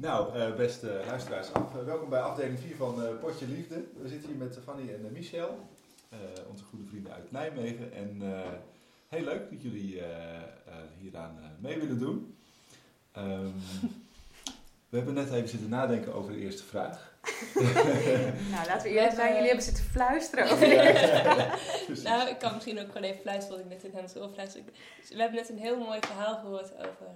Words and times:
Nou, 0.00 0.38
uh, 0.38 0.54
beste 0.54 1.02
luisteraars, 1.06 1.52
af, 1.52 1.74
uh, 1.76 1.84
welkom 1.84 2.08
bij 2.08 2.20
afdeling 2.20 2.58
4 2.58 2.76
van 2.76 3.02
uh, 3.02 3.08
Potje 3.20 3.46
Liefde. 3.46 3.84
We 4.02 4.08
zitten 4.08 4.28
hier 4.28 4.38
met 4.38 4.58
Fanny 4.64 4.92
en 4.92 5.12
Michel, 5.12 5.68
onze 6.50 6.64
goede 6.64 6.84
vrienden 6.84 7.12
uit 7.12 7.32
Nijmegen. 7.32 7.92
En 7.92 8.22
heel 9.08 9.24
leuk 9.24 9.50
dat 9.50 9.62
jullie 9.62 10.02
hieraan 10.98 11.38
mee 11.60 11.78
willen 11.78 11.98
doen. 11.98 12.36
Um, 13.16 13.54
we 14.88 14.96
hebben 14.96 15.14
net 15.14 15.32
even 15.32 15.48
zitten 15.48 15.68
nadenken 15.68 16.14
over 16.14 16.32
de 16.32 16.38
eerste 16.38 16.64
vraag. 16.64 17.16
nou, 18.54 18.66
laten 18.66 18.82
we 18.82 18.88
eerlijk 18.88 19.14
zijn, 19.14 19.32
jullie 19.32 19.46
hebben 19.46 19.64
zitten 19.64 19.84
fluisteren 19.84 20.50
over 20.50 20.68
de 20.68 20.80
eerste 20.82 22.02
Nou, 22.08 22.28
ik 22.28 22.38
kan 22.38 22.54
misschien 22.54 22.80
ook 22.80 22.86
gewoon 22.86 23.02
even 23.02 23.20
fluisteren 23.20 23.56
wat 23.56 23.66
ik 23.66 23.82
net 23.82 23.92
in 23.92 23.98
Hans 23.98 24.16
oor 24.16 24.28
fluister. 24.28 24.62
Dus 25.00 25.08
we 25.08 25.20
hebben 25.20 25.40
net 25.40 25.48
een 25.48 25.58
heel 25.58 25.78
mooi 25.78 25.98
verhaal 26.00 26.36
gehoord 26.36 26.72
over 26.76 27.06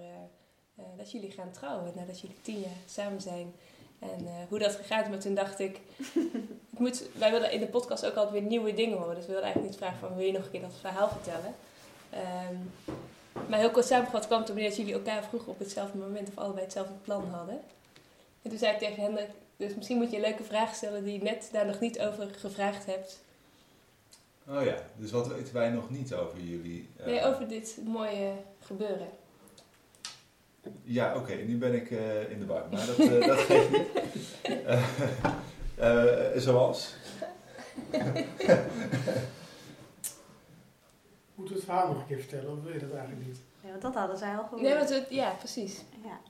uh, 0.78 0.84
dat 0.96 1.10
jullie 1.10 1.30
gaan 1.30 1.50
trouwen 1.50 1.92
nadat 1.96 2.20
jullie 2.20 2.36
tien 2.42 2.60
jaar 2.60 2.70
samen 2.86 3.20
zijn. 3.20 3.54
En 3.98 4.22
uh, 4.22 4.30
hoe 4.48 4.58
dat 4.58 4.74
gegaan 4.74 5.02
is, 5.02 5.08
maar 5.08 5.18
toen 5.18 5.34
dacht 5.34 5.58
ik, 5.58 5.80
ik 6.72 6.78
moet, 6.78 7.04
wij 7.18 7.30
willen 7.30 7.52
in 7.52 7.60
de 7.60 7.66
podcast 7.66 8.06
ook 8.06 8.14
altijd 8.14 8.32
weer 8.32 8.50
nieuwe 8.50 8.74
dingen 8.74 8.98
horen. 8.98 9.14
Dus 9.14 9.26
we 9.26 9.32
wilden 9.32 9.44
eigenlijk 9.44 9.72
niet 9.74 9.82
vragen 9.82 9.98
van, 9.98 10.16
wil 10.16 10.26
je 10.26 10.32
nog 10.32 10.44
een 10.44 10.50
keer 10.50 10.60
dat 10.60 10.74
verhaal 10.80 11.08
vertellen? 11.08 11.54
Um, 12.50 12.70
maar 13.48 13.58
heel 13.58 13.70
kort 13.70 13.86
samengevat 13.86 14.26
kwam 14.26 14.40
het 14.40 14.50
op 14.50 14.56
dat 14.56 14.76
jullie 14.76 14.92
elkaar 14.92 15.24
vroegen 15.24 15.52
op 15.52 15.58
hetzelfde 15.58 15.98
moment 15.98 16.28
of 16.28 16.38
allebei 16.38 16.64
hetzelfde 16.64 16.94
plan 17.02 17.28
hadden. 17.30 17.60
En 18.42 18.50
toen 18.50 18.58
zei 18.58 18.72
ik 18.72 18.78
tegen 18.78 19.02
Hendrik, 19.02 19.28
dus 19.56 19.74
misschien 19.74 19.96
moet 19.96 20.10
je 20.10 20.16
een 20.16 20.22
leuke 20.22 20.44
vraag 20.44 20.74
stellen 20.74 21.04
die 21.04 21.12
je 21.12 21.22
net 21.22 21.48
daar 21.52 21.66
nog 21.66 21.80
niet 21.80 22.00
over 22.00 22.28
gevraagd 22.34 22.86
hebt. 22.86 23.20
Oh 24.48 24.64
ja, 24.64 24.76
dus 24.96 25.10
wat 25.10 25.26
weten 25.26 25.54
wij 25.54 25.68
nog 25.68 25.90
niet 25.90 26.14
over 26.14 26.40
jullie? 26.40 26.88
Uh... 27.00 27.06
Nee, 27.06 27.24
over 27.24 27.48
dit 27.48 27.78
mooie 27.84 28.32
gebeuren. 28.60 29.08
Ja, 30.82 31.16
oké, 31.16 31.34
nu 31.34 31.58
ben 31.58 31.74
ik 31.74 31.90
uh, 31.90 32.30
in 32.30 32.38
de 32.38 32.46
war. 32.46 32.64
Maar 32.70 32.86
dat, 32.86 32.98
uh, 32.98 33.26
dat 33.26 33.38
geeft 33.38 33.70
niet. 33.70 33.86
zoals? 36.42 36.94
Moeten 41.34 41.54
we 41.54 41.60
het 41.60 41.64
verhaal 41.64 41.88
nog 41.88 41.96
een 41.96 42.06
keer 42.06 42.18
vertellen 42.18 42.50
of 42.50 42.62
wil 42.62 42.72
je 42.72 42.78
dat 42.78 42.92
eigenlijk 42.92 43.26
niet? 43.26 43.38
Ja, 43.60 43.70
want 43.70 43.82
dat 43.82 43.94
hadden 43.94 44.18
zij 44.18 44.36
al 44.36 44.42
gehoord. 44.42 44.62
Nee, 44.62 44.74
want 44.74 44.88
het, 44.88 45.06
ja, 45.10 45.30
precies. 45.30 45.82
Ja. 46.04 46.20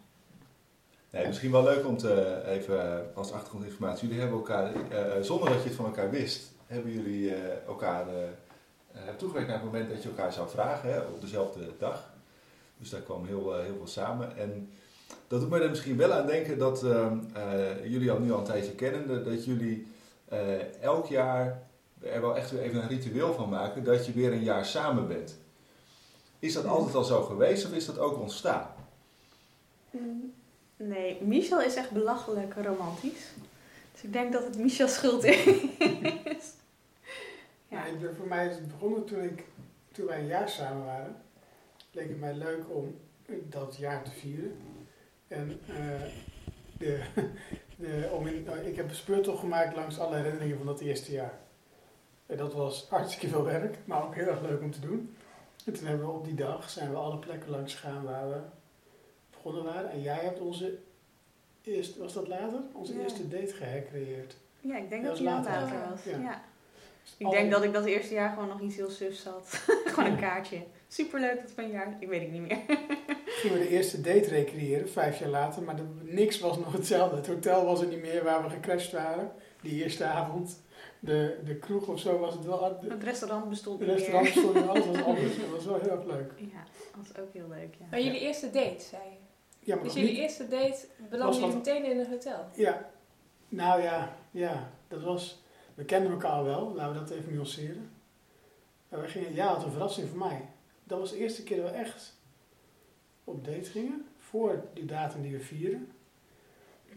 Nee, 1.10 1.26
misschien 1.26 1.50
wel 1.50 1.62
leuk 1.62 1.86
om 1.86 1.96
te 1.96 2.42
even 2.46 3.10
als 3.14 3.32
achtergrondinformatie. 3.32 4.06
Jullie 4.08 4.20
hebben 4.20 4.38
elkaar, 4.38 4.72
uh, 4.74 5.22
zonder 5.22 5.48
dat 5.48 5.62
je 5.62 5.68
het 5.68 5.76
van 5.76 5.84
elkaar 5.84 6.10
wist, 6.10 6.50
hebben 6.66 6.92
jullie 6.92 7.30
uh, 7.30 7.66
elkaar 7.66 8.06
uh, 8.06 9.14
toegewerkt 9.16 9.48
naar 9.48 9.56
het 9.56 9.66
moment 9.66 9.90
dat 9.90 10.02
je 10.02 10.08
elkaar 10.08 10.32
zou 10.32 10.48
vragen 10.48 10.92
hè, 10.92 11.00
op 11.00 11.20
dezelfde 11.20 11.60
dag. 11.78 12.11
Dus 12.82 12.90
daar 12.90 13.00
kwam 13.00 13.26
heel, 13.26 13.54
heel 13.54 13.76
veel 13.76 13.86
samen. 13.86 14.36
En 14.36 14.70
dat 15.26 15.40
doet 15.40 15.50
mij 15.50 15.60
er 15.60 15.70
misschien 15.70 15.96
wel 15.96 16.12
aan 16.12 16.26
denken 16.26 16.58
dat 16.58 16.84
ehm, 16.84 17.18
jullie 17.84 18.10
al 18.10 18.18
nu 18.18 18.32
al 18.32 18.38
een 18.38 18.44
tijdje 18.44 18.74
kennen, 18.74 19.24
dat 19.24 19.44
jullie 19.44 19.86
elk 20.80 21.06
jaar 21.06 21.62
er 22.02 22.20
wel 22.20 22.36
echt 22.36 22.50
weer 22.50 22.60
even 22.60 22.82
een 22.82 22.88
ritueel 22.88 23.34
van 23.34 23.48
maken 23.48 23.84
dat 23.84 24.06
je 24.06 24.12
weer 24.12 24.32
een 24.32 24.42
jaar 24.42 24.64
samen 24.64 25.08
bent. 25.08 25.38
Is 26.38 26.52
dat 26.52 26.66
altijd 26.66 26.94
al 26.94 27.04
zo 27.04 27.22
geweest 27.22 27.66
of 27.66 27.72
is 27.72 27.86
dat 27.86 27.98
ook 27.98 28.18
ontstaan? 28.18 28.66
Mm, 29.90 30.32
nee, 30.76 31.22
Michel 31.22 31.60
is 31.60 31.74
echt 31.74 31.90
belachelijk 31.90 32.54
romantisch. 32.54 33.26
Dus 33.92 34.02
ik 34.02 34.12
denk 34.12 34.32
dat 34.32 34.44
het 34.44 34.58
Michel 34.58 34.88
schuld 34.88 35.24
is. 35.24 35.44
ja. 37.68 37.84
ja 37.86 38.12
voor 38.16 38.26
mij 38.28 38.48
is 38.48 38.54
het 38.54 38.68
begonnen 38.68 39.04
toen, 39.04 39.22
ik, 39.22 39.44
toen 39.92 40.06
wij 40.06 40.18
een 40.18 40.26
jaar 40.26 40.48
samen 40.48 40.84
waren. 40.84 41.16
Leek 41.94 42.08
het 42.08 42.20
mij 42.20 42.34
leuk 42.34 42.64
om 42.68 42.96
dat 43.48 43.76
jaar 43.76 44.04
te 44.04 44.10
vieren. 44.10 44.56
En 45.28 45.60
uh, 45.70 45.76
de, 46.78 47.02
de, 47.76 48.08
om 48.12 48.26
in, 48.26 48.42
nou, 48.42 48.58
ik 48.58 48.76
heb 48.76 48.88
een 48.88 48.94
speurtocht 48.94 49.38
gemaakt 49.38 49.76
langs 49.76 49.98
alle 49.98 50.16
herinneringen 50.16 50.56
van 50.56 50.66
dat 50.66 50.80
eerste 50.80 51.12
jaar. 51.12 51.38
En 52.26 52.36
dat 52.36 52.54
was 52.54 52.86
hartstikke 52.88 53.28
veel 53.28 53.44
werk, 53.44 53.78
maar 53.84 54.04
ook 54.04 54.14
heel 54.14 54.26
erg 54.26 54.40
leuk 54.40 54.60
om 54.60 54.70
te 54.70 54.80
doen. 54.80 55.16
En 55.64 55.72
toen 55.72 55.86
hebben 55.86 56.06
we 56.06 56.12
op 56.12 56.24
die 56.24 56.34
dag 56.34 56.70
zijn 56.70 56.90
we 56.90 56.96
alle 56.96 57.18
plekken 57.18 57.50
langs 57.50 57.74
gegaan 57.74 58.04
waar 58.04 58.28
we 58.28 58.40
begonnen 59.30 59.64
waren. 59.64 59.90
En 59.90 60.02
jij 60.02 60.18
hebt 60.18 60.40
onze 60.40 60.78
eerste, 61.62 61.98
was 61.98 62.12
dat 62.12 62.28
later? 62.28 62.60
Onze 62.72 63.02
eerste 63.02 63.28
date 63.28 63.52
gehecreëerd. 63.52 64.36
Ja, 64.60 64.76
ik 64.76 64.88
denk 64.88 65.04
dat, 65.04 65.12
dat 65.12 65.24
later, 65.24 65.52
later 65.52 65.90
was. 65.90 66.04
Ja. 66.04 66.42
Dus 67.02 67.14
ik 67.18 67.30
denk 67.30 67.50
dat 67.50 67.62
ik 67.62 67.72
dat 67.72 67.84
eerste 67.84 68.14
jaar 68.14 68.32
gewoon 68.32 68.48
nog 68.48 68.60
iets 68.60 68.76
heel 68.76 68.90
sufs 68.90 69.24
had. 69.24 69.48
gewoon 69.84 70.10
een 70.10 70.18
kaartje. 70.18 70.62
Superleuk 70.92 71.40
dat 71.56 71.70
jaar. 71.70 71.96
Ik 71.98 72.08
weet 72.08 72.20
het 72.20 72.30
niet 72.30 72.40
meer. 72.40 72.58
Gingen 73.40 73.58
we 73.58 73.64
de 73.64 73.68
eerste 73.68 74.00
date 74.00 74.28
recreëren, 74.28 74.90
vijf 74.90 75.18
jaar 75.18 75.28
later. 75.28 75.62
Maar 75.62 75.76
de, 75.76 75.82
niks 76.02 76.40
was 76.40 76.58
nog 76.58 76.72
hetzelfde. 76.72 77.16
Het 77.16 77.26
hotel 77.26 77.64
was 77.64 77.80
er 77.80 77.86
niet 77.86 78.02
meer 78.02 78.24
waar 78.24 78.42
we 78.42 78.50
gecrashed 78.50 78.92
waren. 78.92 79.32
Die 79.60 79.82
eerste 79.82 80.04
avond 80.04 80.62
de, 81.00 81.38
de 81.44 81.56
kroeg 81.56 81.86
of 81.86 82.00
zo 82.00 82.18
was 82.18 82.34
het 82.34 82.44
wel... 82.44 82.78
het 82.88 83.02
restaurant 83.02 83.48
bestond 83.48 83.80
niet 83.80 83.88
Het 83.88 83.98
restaurant 83.98 84.34
bestond 84.34 84.54
niet, 84.54 84.66
alles 84.66 84.86
was 84.86 85.02
anders. 85.10 85.38
Dat 85.38 85.48
was 85.48 85.64
wel 85.64 85.80
heel 85.80 85.90
erg 85.90 86.04
leuk. 86.04 86.32
Ja, 86.36 86.64
dat 86.94 87.06
was 87.06 87.22
ook 87.22 87.32
heel 87.32 87.48
leuk, 87.48 87.74
ja. 87.78 87.86
Maar 87.90 88.00
jullie 88.00 88.20
eerste 88.20 88.50
date, 88.50 88.80
zei 88.80 89.02
je? 89.02 89.16
Ja, 89.58 89.74
maar 89.74 89.84
dus 89.84 89.94
jullie 89.94 90.16
eerste 90.16 90.48
date 90.48 90.86
belandde 91.10 91.46
je 91.46 91.46
meteen 91.46 91.84
in 91.84 91.98
een 91.98 92.10
hotel? 92.10 92.44
Ja. 92.54 92.90
Nou 93.48 93.82
ja, 93.82 94.16
ja. 94.30 94.70
Dat 94.88 95.02
was... 95.02 95.42
We 95.74 95.84
kenden 95.84 96.12
elkaar 96.12 96.44
wel, 96.44 96.72
laten 96.74 96.92
we 96.92 96.98
dat 96.98 97.18
even 97.18 97.34
nuanceren. 97.34 97.90
En 98.88 99.00
we 99.00 99.08
gingen, 99.08 99.34
ja, 99.34 99.54
het 99.54 99.64
een 99.64 99.70
verrassing 99.70 100.08
voor 100.08 100.18
mij. 100.18 100.48
Dat 100.92 101.00
was 101.00 101.10
de 101.10 101.18
eerste 101.18 101.42
keer 101.42 101.62
dat 101.62 101.70
we 101.70 101.76
echt 101.76 102.16
op 103.24 103.44
date 103.44 103.70
gingen. 103.70 104.06
Voor 104.18 104.64
die 104.74 104.84
datum 104.84 105.22
die 105.22 105.32
we 105.32 105.40
vieren. 105.40 105.92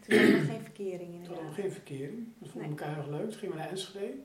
Toen 0.01 0.17
hadden 0.17 0.31
we 0.31 0.37
nog 0.37 0.49
geen 0.49 0.63
verkering 0.63 1.13
inderdaad. 1.13 1.25
Toen 1.25 1.35
hadden 1.35 1.55
we 1.55 1.61
geen 1.61 1.71
verkering. 1.71 2.27
Dat 2.39 2.49
vonden 2.49 2.69
we 2.69 2.77
elkaar 2.77 2.95
heel 2.95 3.03
erg 3.03 3.19
leuk. 3.19 3.29
Toen 3.29 3.39
gingen 3.39 3.55
we 3.55 3.61
naar 3.61 3.69
Enschede. 3.69 4.17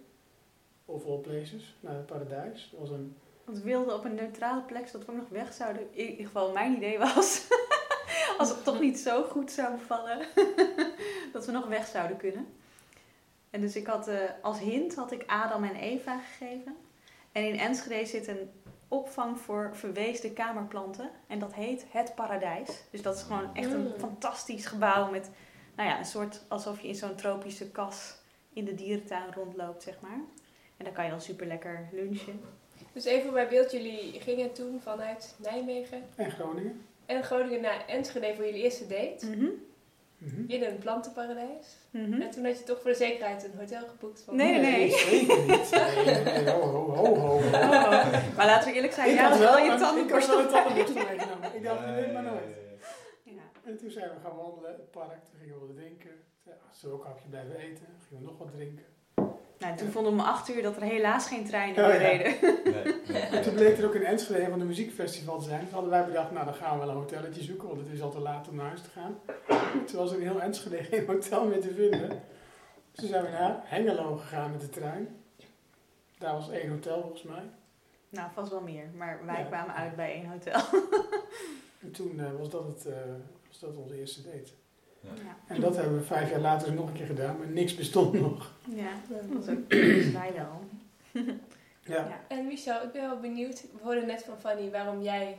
Of 0.85 1.07
all 1.07 1.19
places, 1.19 1.77
naar 1.81 1.95
het 1.95 2.07
paradijs. 2.07 2.69
Dat 2.71 2.81
was 2.81 2.91
een... 2.91 3.17
Want 3.45 3.59
we 3.59 3.65
wilden 3.65 3.95
op 3.95 4.05
een 4.05 4.15
neutrale 4.15 4.63
plek, 4.63 4.89
zodat 4.89 5.07
we 5.07 5.13
nog 5.13 5.29
weg 5.29 5.53
zouden. 5.53 5.83
In 5.91 6.11
ieder 6.11 6.27
geval 6.27 6.53
mijn 6.53 6.77
idee 6.77 6.99
was, 6.99 7.49
als 8.39 8.49
het 8.49 8.65
toch 8.65 8.81
niet 8.81 8.99
zo 8.99 9.23
goed 9.23 9.51
zou 9.51 9.79
vallen, 9.87 10.19
dat 11.33 11.47
we 11.47 11.53
nog 11.53 11.67
weg 11.67 11.87
zouden 11.87 12.17
kunnen. 12.17 12.47
En 13.51 13.61
dus 13.61 13.77
ik 13.77 13.87
had, 13.87 14.09
uh, 14.09 14.17
als 14.43 14.59
hint 14.59 14.95
had 14.95 15.13
ik 15.13 15.25
Adam 15.27 15.65
en 15.65 15.75
Eva 15.75 16.19
gegeven. 16.19 16.77
En 17.33 17.49
in 17.49 17.59
Enschede 17.59 18.07
zit 18.07 18.27
een 18.27 18.51
opvang 18.91 19.39
voor 19.39 19.71
verweesde 19.73 20.33
kamerplanten. 20.33 21.11
En 21.27 21.39
dat 21.39 21.55
heet 21.55 21.87
Het 21.91 22.15
Paradijs. 22.15 22.83
Dus 22.91 23.03
dat 23.03 23.17
is 23.17 23.23
gewoon 23.23 23.55
echt 23.55 23.73
een 23.73 23.87
mm. 23.87 23.99
fantastisch 23.99 24.67
gebouw 24.67 25.11
met 25.11 25.31
nou 25.77 25.89
ja, 25.89 25.99
een 25.99 26.05
soort 26.05 26.45
alsof 26.49 26.81
je 26.81 26.89
in 26.89 26.95
zo'n 26.95 27.15
tropische 27.15 27.71
kas 27.71 28.15
in 28.53 28.65
de 28.65 28.75
dierentuin 28.75 29.33
rondloopt, 29.35 29.83
zeg 29.83 30.01
maar. 30.01 30.21
En 30.77 30.85
dan 30.85 30.93
kan 30.93 31.05
je 31.05 31.11
dan 31.11 31.21
super 31.21 31.47
lekker 31.47 31.89
lunchen. 31.93 32.41
Dus 32.93 33.05
even 33.05 33.33
bij 33.33 33.49
beeld, 33.49 33.71
jullie 33.71 34.21
gingen 34.21 34.53
toen 34.53 34.81
vanuit 34.81 35.35
Nijmegen. 35.39 36.03
En 36.15 36.31
Groningen. 36.31 36.87
En 37.07 37.25
Groningen 37.25 37.61
naar 37.61 37.87
Enschede 37.87 38.35
voor 38.35 38.45
jullie 38.45 38.63
eerste 38.63 38.87
date. 38.87 39.27
Mm 39.27 39.69
In 40.47 40.63
een 40.63 40.79
plantenparadijs. 40.79 41.77
Mhm. 41.91 42.21
En 42.21 42.31
toen 42.31 42.45
had 42.45 42.59
je 42.59 42.65
toch 42.65 42.81
voor 42.81 42.91
de 42.91 42.97
zekerheid 42.97 43.45
een 43.45 43.59
hotel 43.59 43.89
geboekt. 43.89 44.23
Van 44.23 44.37
nee, 44.37 44.61
nee, 44.61 44.61
nee. 44.61 44.91
Zeker 44.91 45.39
niet. 45.47 45.71
Nee, 46.25 46.51
ho, 46.51 46.61
ho, 46.61 46.95
ho, 46.95 47.15
ho. 47.15 47.51
Maar 48.37 48.47
laten 48.47 48.69
we 48.69 48.75
eerlijk 48.75 48.93
zijn, 48.93 49.15
ja, 49.15 49.29
dat 49.29 49.39
wel 49.39 49.59
je 49.59 49.75
tandenborstel. 49.75 50.41
Ik 50.41 50.45
had 50.45 50.53
wel 50.53 50.63
tandenborstel 50.63 51.05
meegenomen. 51.05 51.55
Ik 51.55 51.63
dacht, 51.63 51.87
nee, 51.87 52.13
maar 52.13 52.23
nooit. 52.23 52.59
En 53.65 53.77
toen 53.77 53.91
zijn 53.91 54.11
we 54.11 54.21
gaan 54.23 54.37
wandelen, 54.37 54.71
het 54.71 54.91
park, 54.91 55.25
toen 55.25 55.39
gingen 55.41 55.61
we 55.61 55.67
wat 55.67 55.77
drinken. 55.77 56.11
Zullen 56.71 56.97
we 56.97 57.01
ook 57.03 57.05
een 57.05 57.11
hapje 57.11 57.29
blijven 57.29 57.57
eten? 57.57 57.87
Gingen 58.09 58.23
we 58.23 58.29
nog 58.29 58.39
wat 58.39 58.53
drinken. 58.53 58.85
Nou, 59.61 59.77
toen 59.77 59.91
vonden 59.91 60.13
we 60.13 60.19
om 60.19 60.25
acht 60.25 60.49
uur 60.49 60.63
dat 60.63 60.77
er 60.77 60.83
helaas 60.83 61.27
geen 61.27 61.45
treinen 61.45 61.87
meer 61.87 61.95
oh, 61.95 62.01
reden. 62.01 62.35
Nee, 62.43 62.95
nee, 63.09 63.23
En 63.37 63.43
toen 63.43 63.55
bleek 63.55 63.79
er 63.79 63.85
ook 63.85 63.95
in 63.95 64.05
Enschede 64.05 64.51
van 64.51 64.59
de 64.59 64.65
muziekfestival 64.65 65.39
te 65.39 65.45
zijn. 65.45 65.61
Toen 65.61 65.73
hadden 65.73 65.91
wij 65.91 66.05
bedacht, 66.05 66.31
nou 66.31 66.45
dan 66.45 66.55
gaan 66.55 66.79
we 66.79 66.85
wel 66.85 66.95
een 66.95 67.01
hotelletje 67.01 67.43
zoeken, 67.43 67.69
want 67.69 67.81
het 67.81 67.91
is 67.93 68.03
al 68.03 68.11
te 68.11 68.21
laat 68.21 68.49
om 68.49 68.55
naar 68.55 68.67
huis 68.67 68.83
te 68.83 68.91
gaan. 68.91 69.19
Toen 69.87 69.99
was 69.99 70.13
er 70.13 70.21
in 70.21 70.27
heel 70.29 70.41
Enschede 70.41 70.85
geen 70.91 71.07
hotel 71.07 71.47
meer 71.47 71.61
te 71.61 71.75
vinden. 71.75 72.09
Dus 72.09 72.19
toen 72.93 73.09
zijn 73.09 73.25
we 73.25 73.31
naar 73.31 73.61
Hengelo 73.65 74.17
gegaan 74.17 74.51
met 74.51 74.61
de 74.61 74.69
trein. 74.69 75.09
Daar 76.19 76.35
was 76.35 76.51
één 76.51 76.71
hotel 76.71 77.01
volgens 77.01 77.23
mij. 77.23 77.51
Nou, 78.09 78.31
vast 78.35 78.51
wel 78.51 78.61
meer, 78.61 78.87
maar 78.97 79.21
wij 79.27 79.45
kwamen 79.45 79.75
uit 79.75 79.97
bij 79.97 80.13
één 80.13 80.27
hotel. 80.27 80.61
en 81.83 81.91
toen 81.93 82.15
uh, 82.17 82.33
was 82.39 82.51
dat 82.51 82.67
het... 82.67 82.87
Uh, 82.87 82.95
was 83.49 83.59
dat 83.59 83.77
onze 83.77 83.99
eerste 83.99 84.23
date. 84.23 84.51
Ja. 85.01 85.37
En 85.47 85.61
dat 85.61 85.77
hebben 85.77 85.99
we 85.99 86.05
vijf 86.05 86.31
jaar 86.31 86.41
later 86.41 86.73
nog 86.73 86.87
een 86.87 86.95
keer 86.95 87.07
gedaan, 87.07 87.39
maar 87.39 87.47
niks 87.47 87.75
bestond 87.75 88.21
nog. 88.21 88.53
Ja, 88.75 88.93
dat 89.09 89.21
was 89.29 89.49
ook 89.49 89.69
wij 90.23 90.33
wel. 90.35 90.65
ja. 91.85 91.95
ja. 91.95 92.21
En 92.29 92.47
Michel, 92.47 92.83
ik 92.83 92.93
ben 92.93 93.03
wel 93.03 93.21
benieuwd. 93.21 93.61
We 93.61 93.83
hoorden 93.83 94.07
net 94.07 94.25
van 94.25 94.39
Fanny 94.41 94.71
waarom 94.71 95.03
jij 95.03 95.39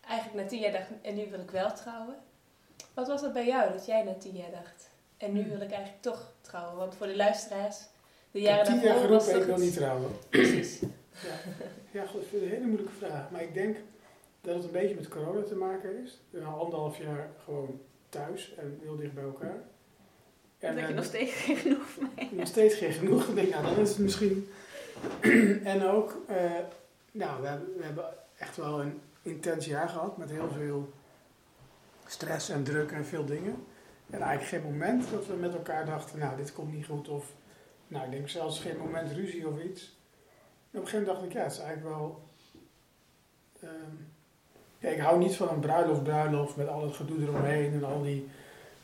eigenlijk 0.00 0.42
na 0.42 0.48
tien 0.48 0.60
jaar 0.60 0.72
dacht, 0.72 0.88
en 1.02 1.14
nu 1.14 1.30
wil 1.30 1.40
ik 1.40 1.50
wel 1.50 1.72
trouwen. 1.72 2.14
Wat 2.94 3.06
was 3.06 3.20
dat 3.20 3.32
bij 3.32 3.46
jou 3.46 3.72
dat 3.72 3.86
jij 3.86 4.02
na 4.02 4.14
tien 4.14 4.36
jaar 4.36 4.50
dacht, 4.50 4.90
en 5.16 5.32
nu 5.32 5.44
wil 5.48 5.60
ik 5.60 5.70
eigenlijk 5.70 6.02
toch 6.02 6.32
trouwen? 6.40 6.76
Want 6.76 6.94
voor 6.94 7.06
de 7.06 7.16
luisteraars, 7.16 7.76
de 8.30 8.40
jaren 8.40 8.64
daarvoor... 8.64 8.80
Tien 8.80 8.90
jaar 8.90 9.00
geroepen, 9.00 9.40
ik 9.40 9.46
wil 9.46 9.58
niet 9.58 9.74
trouwen. 9.74 10.10
Precies. 10.30 10.80
Ja, 11.22 11.50
ja 11.90 12.06
goed, 12.06 12.22
ik 12.22 12.28
vind 12.28 12.42
het 12.42 12.50
een 12.50 12.56
hele 12.56 12.66
moeilijke 12.66 12.92
vraag. 12.98 13.30
Maar 13.30 13.42
ik 13.42 13.54
denk 13.54 13.76
dat 14.40 14.54
het 14.54 14.64
een 14.64 14.70
beetje 14.70 14.94
met 14.94 15.08
corona 15.08 15.42
te 15.42 15.54
maken 15.54 16.02
is. 16.04 16.20
Na 16.30 16.46
anderhalf 16.46 16.98
jaar 16.98 17.30
gewoon 17.44 17.80
thuis 18.14 18.54
en 18.54 18.78
heel 18.82 18.96
dicht 18.96 19.14
bij 19.14 19.24
elkaar. 19.24 19.62
En 20.58 20.76
dat 20.76 20.88
je 20.88 20.94
nog 20.94 21.04
steeds 21.04 21.32
geen 21.32 21.56
genoeg 21.56 21.90
van 21.90 22.10
mij 22.14 22.28
nog 22.32 22.46
steeds 22.46 22.74
geen 22.74 22.92
genoeg. 22.92 23.28
Ik 23.28 23.34
denk, 23.34 23.50
nou, 23.50 23.64
dan 23.64 23.76
is 23.76 23.88
het 23.88 23.98
misschien... 23.98 24.48
en 25.74 25.84
ook, 25.84 26.16
eh, 26.26 26.60
nou, 27.12 27.40
we 27.40 27.46
hebben, 27.46 27.76
we 27.76 27.84
hebben 27.84 28.04
echt 28.36 28.56
wel 28.56 28.80
een 28.80 29.00
intens 29.22 29.66
jaar 29.66 29.88
gehad 29.88 30.16
met 30.16 30.30
heel 30.30 30.50
veel 30.50 30.92
stress 32.06 32.48
en 32.48 32.64
druk 32.64 32.90
en 32.90 33.04
veel 33.04 33.24
dingen. 33.24 33.64
En 34.10 34.20
eigenlijk 34.20 34.64
geen 34.64 34.72
moment 34.72 35.10
dat 35.10 35.26
we 35.26 35.34
met 35.34 35.54
elkaar 35.54 35.86
dachten, 35.86 36.18
nou, 36.18 36.36
dit 36.36 36.52
komt 36.52 36.72
niet 36.72 36.86
goed. 36.86 37.08
Of, 37.08 37.32
nou, 37.88 38.04
ik 38.04 38.10
denk 38.10 38.28
zelfs 38.28 38.60
geen 38.60 38.78
moment 38.78 39.12
ruzie 39.12 39.48
of 39.48 39.62
iets. 39.62 39.82
En 40.70 40.80
op 40.80 40.84
een 40.84 40.88
gegeven 40.88 40.98
moment 40.98 41.06
dacht 41.06 41.24
ik, 41.24 41.32
ja, 41.32 41.42
het 41.42 41.52
is 41.52 41.58
eigenlijk 41.58 41.96
wel... 41.96 42.22
ehm, 43.60 43.94
ik 44.90 45.00
hou 45.00 45.18
niet 45.18 45.36
van 45.36 45.48
een 45.48 45.60
bruiloft, 45.60 46.02
bruiloft 46.02 46.56
met 46.56 46.68
al 46.68 46.82
het 46.82 46.94
gedoe 46.94 47.22
eromheen 47.22 47.72
en 47.72 47.84
al 47.84 48.02
die... 48.02 48.28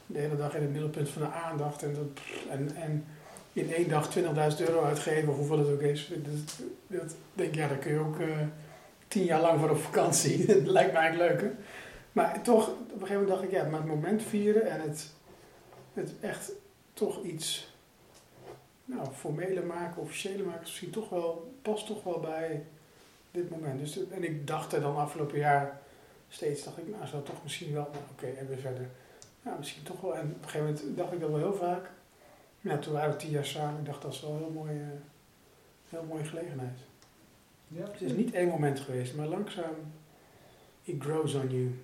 De 0.07 0.19
hele 0.19 0.37
dag 0.37 0.55
in 0.55 0.63
het 0.63 0.71
middelpunt 0.71 1.09
van 1.09 1.23
de 1.23 1.29
aandacht 1.29 1.83
en, 1.83 1.95
dat, 1.95 2.25
en, 2.51 2.77
en 2.77 3.07
in 3.53 3.73
één 3.73 3.89
dag 3.89 4.19
20.000 4.19 4.25
euro 4.69 4.83
uitgeven, 4.85 5.29
of 5.29 5.37
hoeveel 5.37 5.59
het 5.59 5.69
ook 5.69 5.81
is. 5.81 6.13
Dat, 6.17 6.67
dat 6.87 7.15
denk 7.35 7.55
ja, 7.55 7.69
daar 7.69 7.77
kun 7.77 7.93
je 7.93 7.99
ook 7.99 8.21
eh, 8.21 8.39
tien 9.09 9.25
jaar 9.25 9.41
lang 9.41 9.61
voor 9.61 9.71
op 9.71 9.81
vakantie. 9.81 10.47
dat 10.47 10.67
lijkt 10.67 10.93
me 10.93 10.99
eigenlijk 10.99 11.31
leuker. 11.31 11.57
Maar 12.13 12.43
toch, 12.43 12.69
op 12.69 12.79
een 12.79 12.91
gegeven 12.93 13.15
moment 13.15 13.29
dacht 13.29 13.43
ik, 13.43 13.51
ja, 13.51 13.65
maar 13.65 13.81
het 13.81 13.89
moment 13.89 14.23
vieren 14.23 14.71
en 14.71 14.81
het, 14.81 15.11
het 15.93 16.13
echt 16.21 16.53
toch 16.93 17.23
iets 17.23 17.75
nou, 18.85 19.09
formeler 19.15 19.65
maken, 19.67 20.03
officiëler 20.03 20.47
maken, 20.47 20.61
is 20.61 20.67
misschien 20.67 20.91
toch 20.91 21.09
wel, 21.09 21.53
past 21.63 21.87
toch 21.87 22.03
wel 22.03 22.21
bij 22.21 22.65
dit 23.31 23.51
moment. 23.51 23.79
Dus, 23.79 24.09
en 24.11 24.25
ik 24.25 24.47
dacht 24.47 24.73
er 24.73 24.81
dan 24.81 24.97
afgelopen 24.97 25.39
jaar 25.39 25.81
steeds, 26.31 26.65
dacht 26.65 26.79
ik, 26.79 26.89
nou, 26.89 27.07
zou 27.07 27.23
toch 27.23 27.43
misschien 27.43 27.73
wel, 27.73 27.89
nou, 27.93 28.05
oké, 28.13 28.27
en 28.27 28.49
weer 28.49 28.59
verder. 28.59 28.89
Nou, 29.43 29.59
misschien 29.59 29.83
toch 29.83 30.01
wel. 30.01 30.15
En 30.17 30.27
op 30.37 30.43
een 30.43 30.49
gegeven 30.49 30.67
moment 30.67 30.97
dacht 30.97 31.13
ik 31.13 31.21
dat 31.21 31.31
wel 31.31 31.39
heel 31.39 31.55
vaak. 31.55 31.91
Nou, 32.61 32.81
toen 32.81 32.93
waren 32.93 33.11
we 33.11 33.17
tien 33.17 33.31
jaar 33.31 33.45
samen, 33.45 33.81
ik 33.81 33.87
dacht 33.87 34.03
dat 34.03 34.13
is 34.13 34.21
wel 34.21 34.31
een 34.31 34.39
heel 34.39 34.51
mooi, 34.51 34.71
eh, 34.71 34.87
heel 35.89 36.05
mooie 36.05 36.25
gelegenheid. 36.25 36.79
Ja. 37.69 37.87
Het 37.87 38.01
is 38.01 38.13
niet 38.13 38.35
één 38.35 38.49
moment 38.49 38.81
geweest, 38.81 39.15
maar 39.15 39.27
langzaam, 39.27 39.75
it 40.83 41.03
grows 41.03 41.35
on 41.35 41.51
you. 41.51 41.75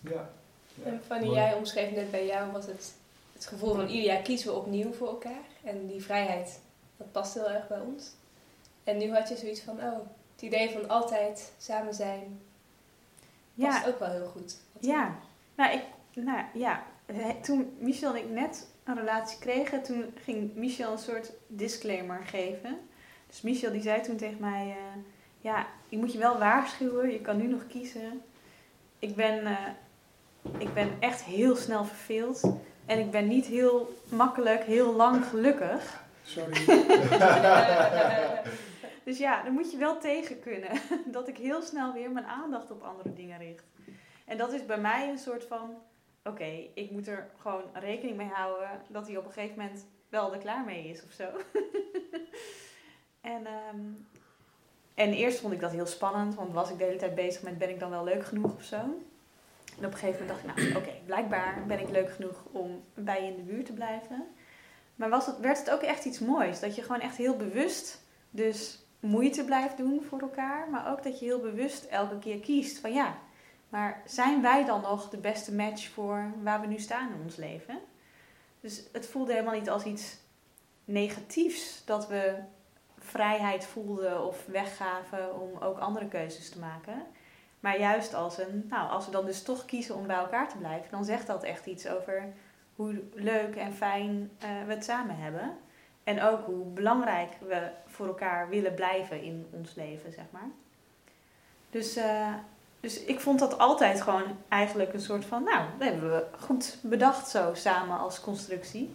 Ja. 0.00 0.30
Ja. 0.74 0.84
En 0.84 1.00
Fanny, 1.06 1.28
jij 1.28 1.54
omschreef 1.54 1.90
net 1.90 2.10
bij 2.10 2.26
jou 2.26 2.52
was 2.52 2.66
het, 2.66 2.94
het 3.32 3.46
gevoel 3.46 3.74
van 3.74 3.88
ieder 3.88 4.04
jaar 4.04 4.22
kiezen 4.22 4.52
we 4.52 4.58
opnieuw 4.58 4.92
voor 4.92 5.08
elkaar. 5.08 5.44
En 5.64 5.86
die 5.86 6.02
vrijheid, 6.02 6.60
dat 6.96 7.12
past 7.12 7.34
heel 7.34 7.50
erg 7.50 7.68
bij 7.68 7.80
ons. 7.80 8.10
En 8.84 8.98
nu 8.98 9.12
had 9.12 9.28
je 9.28 9.36
zoiets 9.36 9.60
van, 9.60 9.78
oh, 9.78 9.98
het 10.32 10.42
idee 10.42 10.70
van 10.70 10.88
altijd 10.88 11.52
samen 11.58 11.94
zijn 11.94 12.40
past 13.56 13.84
Ja, 13.84 13.88
ook 13.88 13.98
wel 13.98 14.10
heel 14.10 14.26
goed. 14.26 14.56
Ja. 14.80 15.14
Nou, 15.54 15.72
ik, 15.72 15.82
nou, 16.12 16.44
ja. 16.54 16.82
Toen 17.42 17.76
Michel 17.78 18.14
en 18.14 18.16
ik 18.16 18.30
net 18.30 18.66
een 18.84 18.94
relatie 18.94 19.38
kregen, 19.38 19.82
toen 19.82 20.14
ging 20.22 20.54
Michel 20.54 20.92
een 20.92 20.98
soort 20.98 21.32
disclaimer 21.46 22.20
geven. 22.24 22.78
Dus 23.26 23.40
Michel 23.40 23.72
die 23.72 23.82
zei 23.82 24.02
toen 24.02 24.16
tegen 24.16 24.40
mij, 24.40 24.66
eh, 24.68 25.00
ja, 25.40 25.66
ik 25.88 25.98
moet 25.98 26.12
je 26.12 26.18
wel 26.18 26.38
waarschuwen, 26.38 27.10
je 27.10 27.20
kan 27.20 27.36
nu 27.36 27.46
nog 27.46 27.66
kiezen. 27.66 28.22
Ik 28.98 29.16
ben, 29.16 29.46
eh, 29.46 29.56
ik 30.58 30.74
ben 30.74 30.90
echt 30.98 31.22
heel 31.22 31.56
snel 31.56 31.84
verveeld 31.84 32.40
en 32.86 32.98
ik 32.98 33.10
ben 33.10 33.28
niet 33.28 33.46
heel 33.46 33.94
makkelijk, 34.08 34.64
heel 34.64 34.94
lang 34.94 35.24
gelukkig. 35.24 36.04
Sorry. 36.22 36.64
Dus 39.06 39.18
ja, 39.18 39.42
dan 39.42 39.52
moet 39.52 39.70
je 39.70 39.76
wel 39.76 39.98
tegen 39.98 40.40
kunnen. 40.40 40.70
Dat 41.06 41.28
ik 41.28 41.36
heel 41.36 41.62
snel 41.62 41.92
weer 41.92 42.10
mijn 42.10 42.26
aandacht 42.26 42.70
op 42.70 42.82
andere 42.82 43.12
dingen 43.12 43.38
richt. 43.38 43.64
En 44.24 44.38
dat 44.38 44.52
is 44.52 44.66
bij 44.66 44.78
mij 44.78 45.08
een 45.08 45.18
soort 45.18 45.44
van... 45.44 45.74
Oké, 46.24 46.68
ik 46.74 46.90
moet 46.90 47.06
er 47.06 47.30
gewoon 47.38 47.62
rekening 47.72 48.16
mee 48.16 48.28
houden... 48.28 48.68
dat 48.88 49.06
hij 49.06 49.16
op 49.16 49.24
een 49.24 49.32
gegeven 49.32 49.56
moment 49.56 49.86
wel 50.08 50.32
er 50.32 50.38
klaar 50.38 50.64
mee 50.64 50.88
is 50.88 51.04
of 51.04 51.12
zo. 51.12 51.24
en, 53.34 53.46
ehm, 53.46 53.80
en 54.94 55.12
eerst 55.12 55.40
vond 55.40 55.52
ik 55.52 55.60
dat 55.60 55.72
heel 55.72 55.86
spannend. 55.86 56.34
Want 56.34 56.52
was 56.52 56.70
ik 56.70 56.78
de 56.78 56.84
hele 56.84 56.98
tijd 56.98 57.14
bezig 57.14 57.42
met... 57.42 57.58
ben 57.58 57.70
ik 57.70 57.80
dan 57.80 57.90
wel 57.90 58.04
leuk 58.04 58.24
genoeg 58.24 58.54
of 58.54 58.62
zo? 58.62 58.76
En 58.76 59.84
op 59.84 59.92
een 59.92 59.98
gegeven 59.98 60.26
moment 60.26 60.28
dacht 60.28 60.58
ik... 60.58 60.72
nou, 60.72 60.84
oké, 60.84 60.92
blijkbaar 61.04 61.66
ben 61.66 61.80
ik 61.80 61.90
leuk 61.90 62.10
genoeg 62.10 62.44
om 62.52 62.84
bij 62.94 63.22
je 63.22 63.28
in 63.28 63.36
de 63.36 63.52
buurt 63.52 63.66
te 63.66 63.72
blijven. 63.72 64.26
Maar 64.94 65.08
was 65.08 65.26
het, 65.26 65.38
werd 65.38 65.58
het 65.58 65.70
ook 65.70 65.82
echt 65.82 66.04
iets 66.04 66.18
moois. 66.18 66.60
Dat 66.60 66.74
je 66.74 66.82
gewoon 66.82 67.00
echt 67.00 67.16
heel 67.16 67.36
bewust 67.36 68.04
dus 68.30 68.85
moeite 69.06 69.44
blijft 69.44 69.76
doen 69.76 70.02
voor 70.08 70.20
elkaar. 70.20 70.70
Maar 70.70 70.90
ook 70.90 71.02
dat 71.02 71.18
je 71.18 71.24
heel 71.24 71.40
bewust 71.40 71.84
elke 71.84 72.18
keer 72.18 72.40
kiest 72.40 72.78
van 72.78 72.92
ja, 72.92 73.18
maar 73.68 74.02
zijn 74.04 74.42
wij 74.42 74.64
dan 74.64 74.80
nog 74.80 75.08
de 75.08 75.18
beste 75.18 75.54
match 75.54 75.88
voor 75.88 76.32
waar 76.42 76.60
we 76.60 76.66
nu 76.66 76.78
staan 76.78 77.12
in 77.12 77.20
ons 77.24 77.36
leven? 77.36 77.78
Dus 78.60 78.82
het 78.92 79.06
voelde 79.06 79.32
helemaal 79.32 79.58
niet 79.58 79.70
als 79.70 79.84
iets 79.84 80.16
negatiefs 80.84 81.82
dat 81.84 82.08
we 82.08 82.34
vrijheid 82.98 83.66
voelden 83.66 84.26
of 84.26 84.46
weggaven 84.46 85.40
om 85.40 85.58
ook 85.58 85.78
andere 85.78 86.08
keuzes 86.08 86.50
te 86.50 86.58
maken. 86.58 87.02
Maar 87.60 87.78
juist 87.78 88.14
als 88.14 88.38
een, 88.38 88.66
nou, 88.68 88.90
als 88.90 89.06
we 89.06 89.10
dan 89.10 89.24
dus 89.24 89.42
toch 89.42 89.64
kiezen 89.64 89.94
om 89.94 90.06
bij 90.06 90.16
elkaar 90.16 90.48
te 90.48 90.56
blijven, 90.56 90.90
dan 90.90 91.04
zegt 91.04 91.26
dat 91.26 91.42
echt 91.42 91.66
iets 91.66 91.88
over 91.88 92.32
hoe 92.74 93.02
leuk 93.14 93.56
en 93.56 93.72
fijn 93.72 94.30
eh, 94.38 94.48
we 94.66 94.72
het 94.72 94.84
samen 94.84 95.16
hebben. 95.16 95.56
En 96.06 96.22
ook 96.22 96.44
hoe 96.44 96.64
belangrijk 96.64 97.30
we 97.48 97.68
voor 97.86 98.06
elkaar 98.06 98.48
willen 98.48 98.74
blijven 98.74 99.22
in 99.22 99.46
ons 99.50 99.74
leven, 99.74 100.12
zeg 100.12 100.24
maar. 100.30 100.48
Dus, 101.70 101.96
eh, 101.96 102.34
dus 102.80 103.04
ik 103.04 103.20
vond 103.20 103.38
dat 103.38 103.58
altijd 103.58 104.02
gewoon 104.02 104.36
eigenlijk 104.48 104.92
een 104.92 105.00
soort 105.00 105.24
van, 105.24 105.42
nou, 105.42 105.64
dat 105.78 105.88
hebben 105.88 106.10
we 106.10 106.24
goed 106.38 106.78
bedacht 106.82 107.28
zo 107.28 107.54
samen 107.54 107.98
als 107.98 108.20
constructie. 108.20 108.94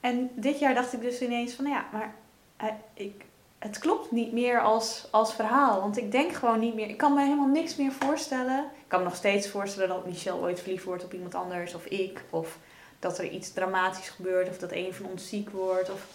En 0.00 0.30
dit 0.34 0.58
jaar 0.58 0.74
dacht 0.74 0.92
ik 0.92 1.00
dus 1.00 1.22
ineens 1.22 1.52
van, 1.52 1.66
ja, 1.66 1.84
maar 1.92 2.14
eh, 2.56 2.68
ik, 2.94 3.24
het 3.58 3.78
klopt 3.78 4.10
niet 4.10 4.32
meer 4.32 4.60
als, 4.60 5.08
als 5.10 5.34
verhaal. 5.34 5.80
Want 5.80 5.96
ik 5.96 6.12
denk 6.12 6.32
gewoon 6.32 6.60
niet 6.60 6.74
meer, 6.74 6.88
ik 6.88 6.96
kan 6.96 7.14
me 7.14 7.22
helemaal 7.22 7.46
niks 7.46 7.76
meer 7.76 7.92
voorstellen. 7.92 8.64
Ik 8.64 8.88
kan 8.88 8.98
me 8.98 9.04
nog 9.04 9.16
steeds 9.16 9.48
voorstellen 9.48 9.88
dat 9.88 10.06
Michel 10.06 10.38
ooit 10.38 10.60
verliefd 10.60 10.84
wordt 10.84 11.04
op 11.04 11.12
iemand 11.12 11.34
anders, 11.34 11.74
of 11.74 11.84
ik, 11.84 12.24
of 12.30 12.58
dat 12.98 13.18
er 13.18 13.28
iets 13.28 13.52
dramatisch 13.52 14.08
gebeurt, 14.08 14.48
of 14.48 14.58
dat 14.58 14.72
een 14.72 14.94
van 14.94 15.06
ons 15.06 15.28
ziek 15.28 15.50
wordt. 15.50 15.90
Of 15.90 16.06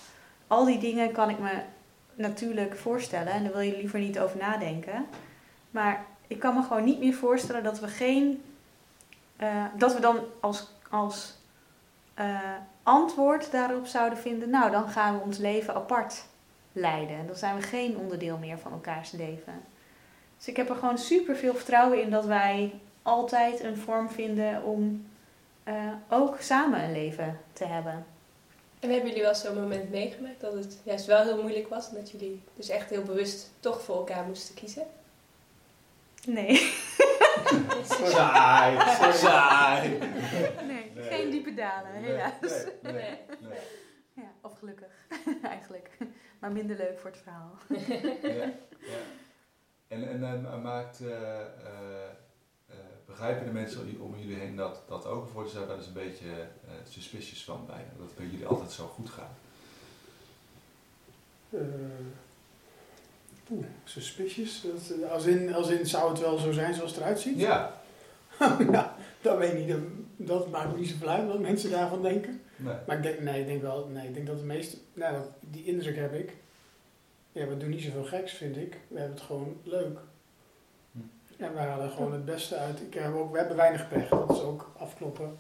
al 0.47 0.65
die 0.65 0.80
dingen 0.80 1.12
kan 1.12 1.30
ik 1.30 1.39
me 1.39 1.62
natuurlijk 2.15 2.75
voorstellen 2.77 3.33
en 3.33 3.44
daar 3.44 3.51
wil 3.51 3.62
je 3.62 3.77
liever 3.77 4.00
niet 4.00 4.19
over 4.19 4.38
nadenken. 4.38 5.06
Maar 5.71 6.06
ik 6.27 6.39
kan 6.39 6.56
me 6.56 6.62
gewoon 6.62 6.83
niet 6.83 7.00
meer 7.00 7.13
voorstellen 7.13 7.63
dat 7.63 7.80
we 7.80 7.88
geen. 7.88 8.44
eh, 9.38 9.65
dat 9.77 9.94
we 9.94 10.00
dan 10.00 10.19
als, 10.39 10.68
als 10.89 11.33
eh, 12.13 12.40
antwoord 12.83 13.52
daarop 13.52 13.85
zouden 13.85 14.18
vinden. 14.19 14.49
Nou, 14.49 14.71
dan 14.71 14.90
gaan 14.90 15.18
we 15.18 15.23
ons 15.23 15.37
leven 15.37 15.75
apart 15.75 16.25
leiden. 16.71 17.18
En 17.18 17.28
dan 17.28 17.35
zijn 17.35 17.56
we 17.56 17.61
geen 17.61 17.97
onderdeel 17.97 18.37
meer 18.37 18.57
van 18.57 18.71
elkaars 18.71 19.11
leven. 19.11 19.54
Dus 20.37 20.47
ik 20.47 20.57
heb 20.57 20.69
er 20.69 20.75
gewoon 20.75 20.97
super 20.97 21.35
veel 21.35 21.54
vertrouwen 21.56 22.02
in 22.02 22.09
dat 22.09 22.25
wij 22.25 22.73
altijd 23.02 23.63
een 23.63 23.78
vorm 23.78 24.09
vinden 24.09 24.63
om 24.63 25.06
ook 26.10 26.42
samen 26.42 26.84
een 26.84 26.92
leven 26.92 27.40
te 27.54 27.66
hebben. 27.66 28.06
En 28.80 28.90
hebben 28.90 29.08
jullie 29.10 29.24
wel 29.24 29.36
zo'n 29.36 29.56
moment 29.62 29.90
meegemaakt 29.90 30.42
dat 30.42 30.54
het 30.54 30.82
juist 30.84 31.06
wel 31.06 31.24
heel 31.24 31.42
moeilijk 31.42 31.68
was 31.68 31.90
en 31.90 31.96
dat 31.96 32.12
jullie 32.12 32.44
dus 32.56 32.70
echt 32.70 32.90
heel 32.90 33.04
bewust 33.04 33.52
toch 33.60 33.82
voor 33.82 33.96
elkaar 33.96 34.24
moesten 34.26 34.56
kiezen? 34.56 34.86
Nee. 36.28 36.56
Saai, 37.84 39.14
saai. 39.14 39.90
nee, 40.68 40.92
Nee. 40.96 41.04
geen 41.04 41.30
diepe 41.30 41.54
dalen, 41.54 41.92
helaas. 41.92 42.34
Nee, 42.82 42.94
nee, 42.94 42.94
Nee. 43.04 43.20
nee. 43.42 43.60
Ja, 44.14 44.32
of 44.42 44.58
gelukkig, 44.60 45.08
eigenlijk. 45.44 45.98
Maar 46.40 46.52
minder 46.52 46.78
leuk 46.78 47.00
voor 47.00 47.10
het 47.10 47.20
verhaal. 47.24 47.52
Ja, 47.68 48.30
ja. 48.30 48.52
En, 49.88 50.10
en 50.24 50.46
eh, 50.46 50.62
maakt, 50.62 51.02
eh, 51.02 51.12
eh, 51.12 51.42
eh, 51.42 52.10
begrijpen 53.06 53.45
de 53.45 53.51
mensen 53.51 53.99
om 53.99 54.15
jullie 54.19 54.35
heen 54.35 54.56
dat, 54.56 54.81
dat 54.87 55.06
ook? 55.06 55.23
Of 55.23 55.33
worden 55.33 55.51
ze 55.51 55.57
daar 55.57 55.68
wel 55.68 55.77
eens 55.77 55.87
een 55.87 55.94
beetje 55.94 56.27
eh, 56.27 56.73
suspicious 56.89 57.44
van 57.44 57.65
bij? 57.65 57.85
Dat 57.97 58.07
het 58.07 58.15
bij 58.15 58.25
jullie 58.25 58.45
altijd 58.45 58.71
zo 58.71 58.87
goed 58.87 59.09
gaat? 59.09 59.35
Eh, 61.49 61.59
Oeh, 63.51 63.65
suspicious. 63.83 64.61
Dat, 64.61 64.97
eh, 64.97 65.11
als, 65.11 65.25
in, 65.25 65.53
als 65.53 65.69
in, 65.69 65.85
zou 65.85 66.09
het 66.09 66.19
wel 66.19 66.37
zo 66.37 66.51
zijn 66.51 66.73
zoals 66.73 66.92
het 66.92 66.99
eruit 66.99 67.19
ziet? 67.19 67.39
Ja. 67.39 67.81
nou, 68.71 68.87
dat 69.21 69.37
weet 69.37 69.53
ik 69.53 69.65
niet. 69.65 69.75
Dat, 70.15 70.49
maakt 70.49 70.71
me 70.71 70.80
niet 70.80 70.89
zoveel 70.89 71.09
uit 71.09 71.27
wat 71.27 71.39
mensen 71.39 71.71
daarvan 71.71 72.01
denken. 72.01 72.42
Nee. 72.56 72.75
Maar 72.87 72.97
ik 72.97 73.03
denk, 73.03 73.19
nee, 73.19 73.42
ik 73.42 73.47
denk 73.47 73.61
wel, 73.61 73.87
nee, 73.87 74.07
ik 74.07 74.13
denk 74.13 74.27
dat 74.27 74.39
de 74.39 74.45
meeste, 74.45 74.77
nou, 74.94 75.18
die 75.39 75.65
indruk 75.65 75.95
heb 75.95 76.13
ik. 76.13 76.33
Ja, 77.31 77.47
we 77.47 77.57
doen 77.57 77.69
niet 77.69 77.81
zoveel 77.81 78.03
geks, 78.03 78.31
vind 78.31 78.57
ik. 78.57 78.77
We 78.87 78.99
hebben 78.99 79.15
het 79.15 79.25
gewoon 79.25 79.57
leuk. 79.63 79.99
En 81.44 81.54
we 81.54 81.59
halen 81.59 81.90
gewoon 81.92 82.14
het 82.14 82.26
beste 82.26 82.56
uit. 82.56 82.81
Ik 82.81 82.94
heb 82.94 83.14
ook, 83.16 83.31
we 83.31 83.38
hebben 83.38 83.56
weinig 83.57 83.90
pech, 83.90 84.09
dat 84.09 84.31
is 84.31 84.42
ook 84.42 84.71
afkloppen. 84.78 85.38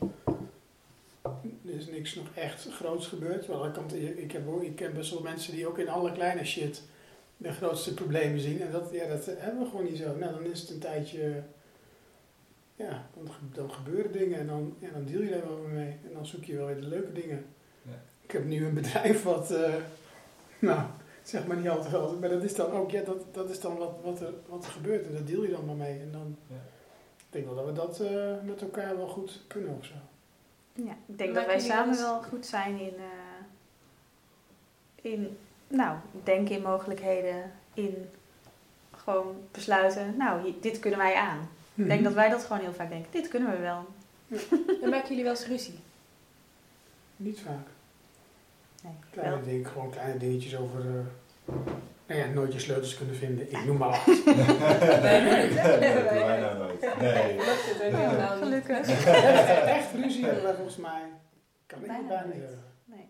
Er 1.65 1.73
is 1.73 1.87
niks 1.87 2.15
nog 2.15 2.25
echt 2.35 2.67
groots 2.71 3.07
gebeurd. 3.07 3.47
Wel, 3.47 3.65
ik, 3.65 4.17
ik, 4.17 4.31
heb 4.31 4.47
ook, 4.47 4.63
ik 4.63 4.75
ken 4.75 4.93
best 4.93 5.11
wel 5.11 5.21
mensen 5.21 5.53
die 5.55 5.67
ook 5.67 5.77
in 5.77 5.89
alle 5.89 6.11
kleine 6.11 6.45
shit 6.45 6.81
de 7.37 7.51
grootste 7.51 7.93
problemen 7.93 8.39
zien. 8.39 8.61
En 8.61 8.71
dat, 8.71 8.89
ja, 8.91 9.07
dat 9.07 9.25
hebben 9.25 9.63
we 9.63 9.69
gewoon 9.69 9.85
niet 9.85 9.97
zo. 9.97 10.15
Nou, 10.17 10.33
dan 10.33 10.43
is 10.43 10.59
het 10.61 10.69
een 10.69 10.79
tijdje... 10.79 11.41
ja, 12.75 13.05
dan, 13.17 13.27
ge- 13.33 13.39
dan 13.55 13.71
gebeuren 13.71 14.11
dingen 14.11 14.39
en 14.39 14.47
dan, 14.47 14.75
ja, 14.79 14.89
dan 14.93 15.05
deal 15.05 15.21
je 15.21 15.29
daar 15.29 15.47
wel 15.47 15.57
mee. 15.73 15.87
En 16.07 16.13
dan 16.13 16.25
zoek 16.25 16.43
je 16.43 16.55
wel 16.55 16.65
weer 16.65 16.81
de 16.81 16.87
leuke 16.87 17.11
dingen. 17.11 17.45
Ja. 17.81 18.01
Ik 18.21 18.31
heb 18.31 18.45
nu 18.45 18.65
een 18.65 18.73
bedrijf 18.73 19.23
wat, 19.23 19.51
eh, 19.51 19.73
nou, 20.59 20.81
zeg 21.23 21.47
maar 21.47 21.57
niet 21.57 21.69
altijd 21.69 21.91
wel, 21.91 22.17
maar 22.19 22.29
dat 22.29 22.43
is 22.43 22.55
dan 22.55 22.71
ook, 22.71 22.91
ja, 22.91 23.01
dat, 23.01 23.23
dat 23.31 23.49
is 23.49 23.59
dan 23.59 23.77
wat, 23.77 23.91
wat, 24.03 24.19
er, 24.21 24.33
wat 24.47 24.65
er 24.65 24.71
gebeurt 24.71 25.05
en 25.05 25.13
daar 25.13 25.25
deal 25.25 25.43
je 25.43 25.51
dan 25.51 25.65
maar 25.65 25.75
mee. 25.75 25.99
En 25.99 26.09
dan, 26.11 26.35
Ja. 26.47 26.55
ik 27.17 27.25
denk 27.29 27.45
wel 27.45 27.55
dat 27.55 27.65
we 27.65 27.71
dat 27.73 27.99
eh, 27.99 28.33
met 28.43 28.61
elkaar 28.61 28.97
wel 28.97 29.07
goed 29.07 29.41
kunnen 29.47 29.75
of 29.79 29.85
zo. 29.85 29.93
Ja, 30.73 30.95
ik 31.05 31.17
denk 31.17 31.35
dat 31.35 31.45
wij 31.45 31.59
samen 31.59 31.97
wel 31.97 32.21
goed 32.21 32.45
zijn 32.45 32.79
in, 32.79 32.93
eh, 32.95 33.45
in 35.11 35.37
nou, 35.67 35.97
denken 36.23 36.55
in 36.55 36.61
mogelijkheden, 36.61 37.51
in 37.73 38.09
gewoon 38.95 39.35
besluiten, 39.51 40.17
nou, 40.17 40.53
dit 40.61 40.79
kunnen 40.79 40.99
wij 40.99 41.15
aan. 41.15 41.49
Ik 41.75 41.87
denk 41.87 42.03
dat 42.03 42.13
wij 42.13 42.29
dat 42.29 42.43
gewoon 42.43 42.61
heel 42.61 42.73
vaak 42.73 42.89
denken, 42.89 43.11
dit 43.11 43.27
kunnen 43.27 43.51
we 43.51 43.57
wel. 43.57 43.85
Dan 44.81 44.89
maken 44.89 45.09
jullie 45.09 45.23
wel 45.23 45.33
eens 45.33 45.47
ruzie. 45.47 45.79
Niet 47.15 47.39
vaak. 47.39 47.67
Nee, 48.83 48.93
Kleine 49.11 49.41
wel. 49.61 49.71
gewoon 49.71 49.89
kleine 49.91 50.17
dingetjes 50.17 50.57
over, 50.57 50.79
eh, 50.79 51.53
nou 52.07 52.19
ja, 52.19 52.25
nooit 52.25 52.53
je 52.53 52.59
sleutels 52.59 52.97
kunnen 52.97 53.15
vinden. 53.15 53.51
Ik 53.51 53.65
noem 53.65 53.77
maar 53.77 53.89
wat. 53.89 54.05
Niet? 54.15 54.25
Nee, 55.01 55.53
dat 55.53 56.09
doen 56.09 56.25
wij 56.25 56.39
nou 56.39 56.57
nooit. 56.57 56.81
Nee. 56.99 57.37
Dat 57.37 57.57
zit 57.67 57.79
er 57.81 57.97
helemaal 57.97 58.35
niet. 58.35 58.43
Gelukkig. 58.43 59.05
echt, 59.05 59.65
echt 59.67 59.93
ruzie 59.93 60.25
hebben 60.25 60.55
volgens 60.55 60.77
mij, 60.77 61.01
kan 61.65 61.79
ik 61.81 61.87
Bijna 61.87 61.99
niet 62.01 62.09
bijna 62.09 62.25
nooit. 62.25 62.39
zeggen. 62.39 62.63
Nee. 62.85 63.07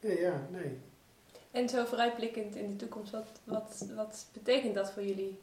Nee, 0.00 0.20
ja, 0.20 0.46
nee. 0.50 0.78
En 1.50 1.68
zo 1.68 1.84
vooruitblikkend 1.84 2.56
in 2.56 2.68
de 2.70 2.76
toekomst, 2.76 3.12
wat, 3.12 3.40
wat, 3.44 3.86
wat 3.94 4.26
betekent 4.32 4.74
dat 4.74 4.92
voor 4.92 5.02
jullie? 5.04 5.38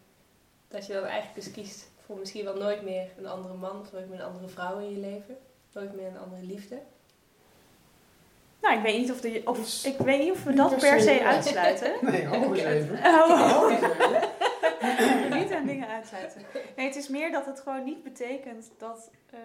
Dat 0.67 0.85
je 0.85 0.93
dan 0.93 1.03
eigenlijk 1.03 1.35
dus 1.43 1.51
kiest 1.51 1.89
voor 2.05 2.17
misschien 2.17 2.43
wel 2.43 2.57
nooit 2.57 2.81
meer 2.83 3.07
een 3.17 3.27
andere 3.27 3.53
man 3.53 3.79
of 3.79 3.91
nooit 3.91 4.09
meer 4.09 4.19
een 4.19 4.25
andere 4.25 4.47
vrouw 4.47 4.79
in 4.79 4.91
je 4.91 4.97
leven? 4.97 5.37
Nooit 5.73 5.95
meer 5.95 6.07
een 6.07 6.17
andere 6.17 6.43
liefde? 6.43 6.79
Nou, 8.61 8.75
ik 8.77 8.81
weet 8.83 8.97
niet 8.97 9.11
of, 9.11 9.21
de, 9.21 9.41
of, 9.45 9.57
Dus 9.57 9.85
ik 9.85 9.97
weet 9.97 10.19
niet 10.19 10.31
of 10.31 10.43
we 10.43 10.49
niet 10.49 10.57
dat 10.57 10.69
per 10.69 10.79
per 10.79 11.01
se, 11.01 11.23
uitsluiten. 11.23 11.91
Nee, 12.11 12.25
hou 12.25 12.43
eens 12.57 12.63
even. 12.63 12.97
Oh. 13.05 13.69
Niet 15.39 15.51
aan 15.53 15.65
dingen 15.65 15.87
uitsluiten. 15.87 16.41
Nee, 16.75 16.85
het 16.87 16.95
is 16.95 17.07
meer 17.07 17.31
dat 17.31 17.45
het 17.45 17.59
gewoon 17.59 17.83
niet 17.83 18.03
betekent 18.03 18.71
dat. 18.77 19.09
eh, 19.29 19.39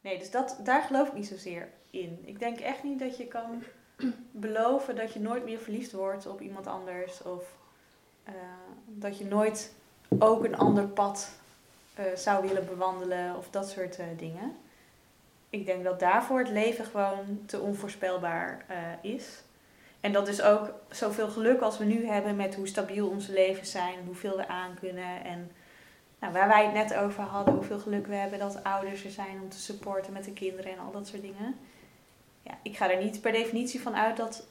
nee, 0.00 0.18
dus 0.18 0.30
dat, 0.30 0.56
daar 0.64 0.82
geloof 0.82 1.08
ik 1.08 1.14
niet 1.14 1.26
zozeer 1.26 1.68
in. 1.90 2.18
Ik 2.24 2.38
denk 2.38 2.60
echt 2.60 2.82
niet 2.82 2.98
dat 2.98 3.16
je 3.16 3.26
kan 3.26 3.62
beloven 4.30 4.96
dat 4.96 5.12
je 5.12 5.20
nooit 5.20 5.44
meer 5.44 5.58
verliefd 5.58 5.92
wordt 5.92 6.26
op 6.26 6.40
iemand 6.40 6.66
anders. 6.66 7.22
Of 7.22 7.42
eh, 8.24 8.32
dat 8.86 9.18
je 9.18 9.24
nooit 9.24 9.72
ook 10.18 10.44
een 10.44 10.56
ander 10.56 10.86
pad 10.88 11.30
eh, 11.94 12.04
zou 12.14 12.46
willen 12.46 12.66
bewandelen. 12.66 13.36
Of 13.36 13.50
dat 13.50 13.68
soort 13.68 13.98
eh, 13.98 14.06
dingen. 14.16 14.56
Ik 15.50 15.66
denk 15.66 15.84
dat 15.84 16.00
daarvoor 16.00 16.38
het 16.38 16.48
leven 16.48 16.84
gewoon 16.84 17.42
te 17.46 17.60
onvoorspelbaar 17.60 18.64
eh, 18.66 19.12
is. 19.12 19.42
En 20.00 20.12
dat 20.12 20.28
is 20.28 20.42
ook 20.42 20.72
zoveel 20.88 21.28
geluk 21.28 21.60
als 21.60 21.78
we 21.78 21.84
nu 21.84 22.06
hebben 22.06 22.36
met 22.36 22.54
hoe 22.54 22.68
stabiel 22.68 23.08
onze 23.08 23.32
levens 23.32 23.70
zijn 23.70 24.04
hoeveel 24.06 24.36
we 24.36 24.48
aan 24.48 24.74
kunnen. 24.80 25.24
En 25.24 25.50
nou, 26.18 26.32
waar 26.32 26.48
wij 26.48 26.64
het 26.64 26.74
net 26.74 26.94
over 26.94 27.22
hadden, 27.22 27.54
hoeveel 27.54 27.78
geluk 27.78 28.06
we 28.06 28.14
hebben 28.14 28.38
dat 28.38 28.64
ouders 28.64 29.04
er 29.04 29.10
zijn 29.10 29.40
om 29.42 29.48
te 29.48 29.58
supporten 29.58 30.12
met 30.12 30.24
de 30.24 30.32
kinderen 30.32 30.72
en 30.72 30.78
al 30.78 30.92
dat 30.92 31.06
soort 31.06 31.22
dingen. 31.22 31.56
Ja, 32.42 32.58
ik 32.62 32.76
ga 32.76 32.90
er 32.90 33.02
niet 33.02 33.20
per 33.20 33.32
definitie 33.32 33.80
van 33.80 33.94
uit 33.94 34.16
dat 34.16 34.46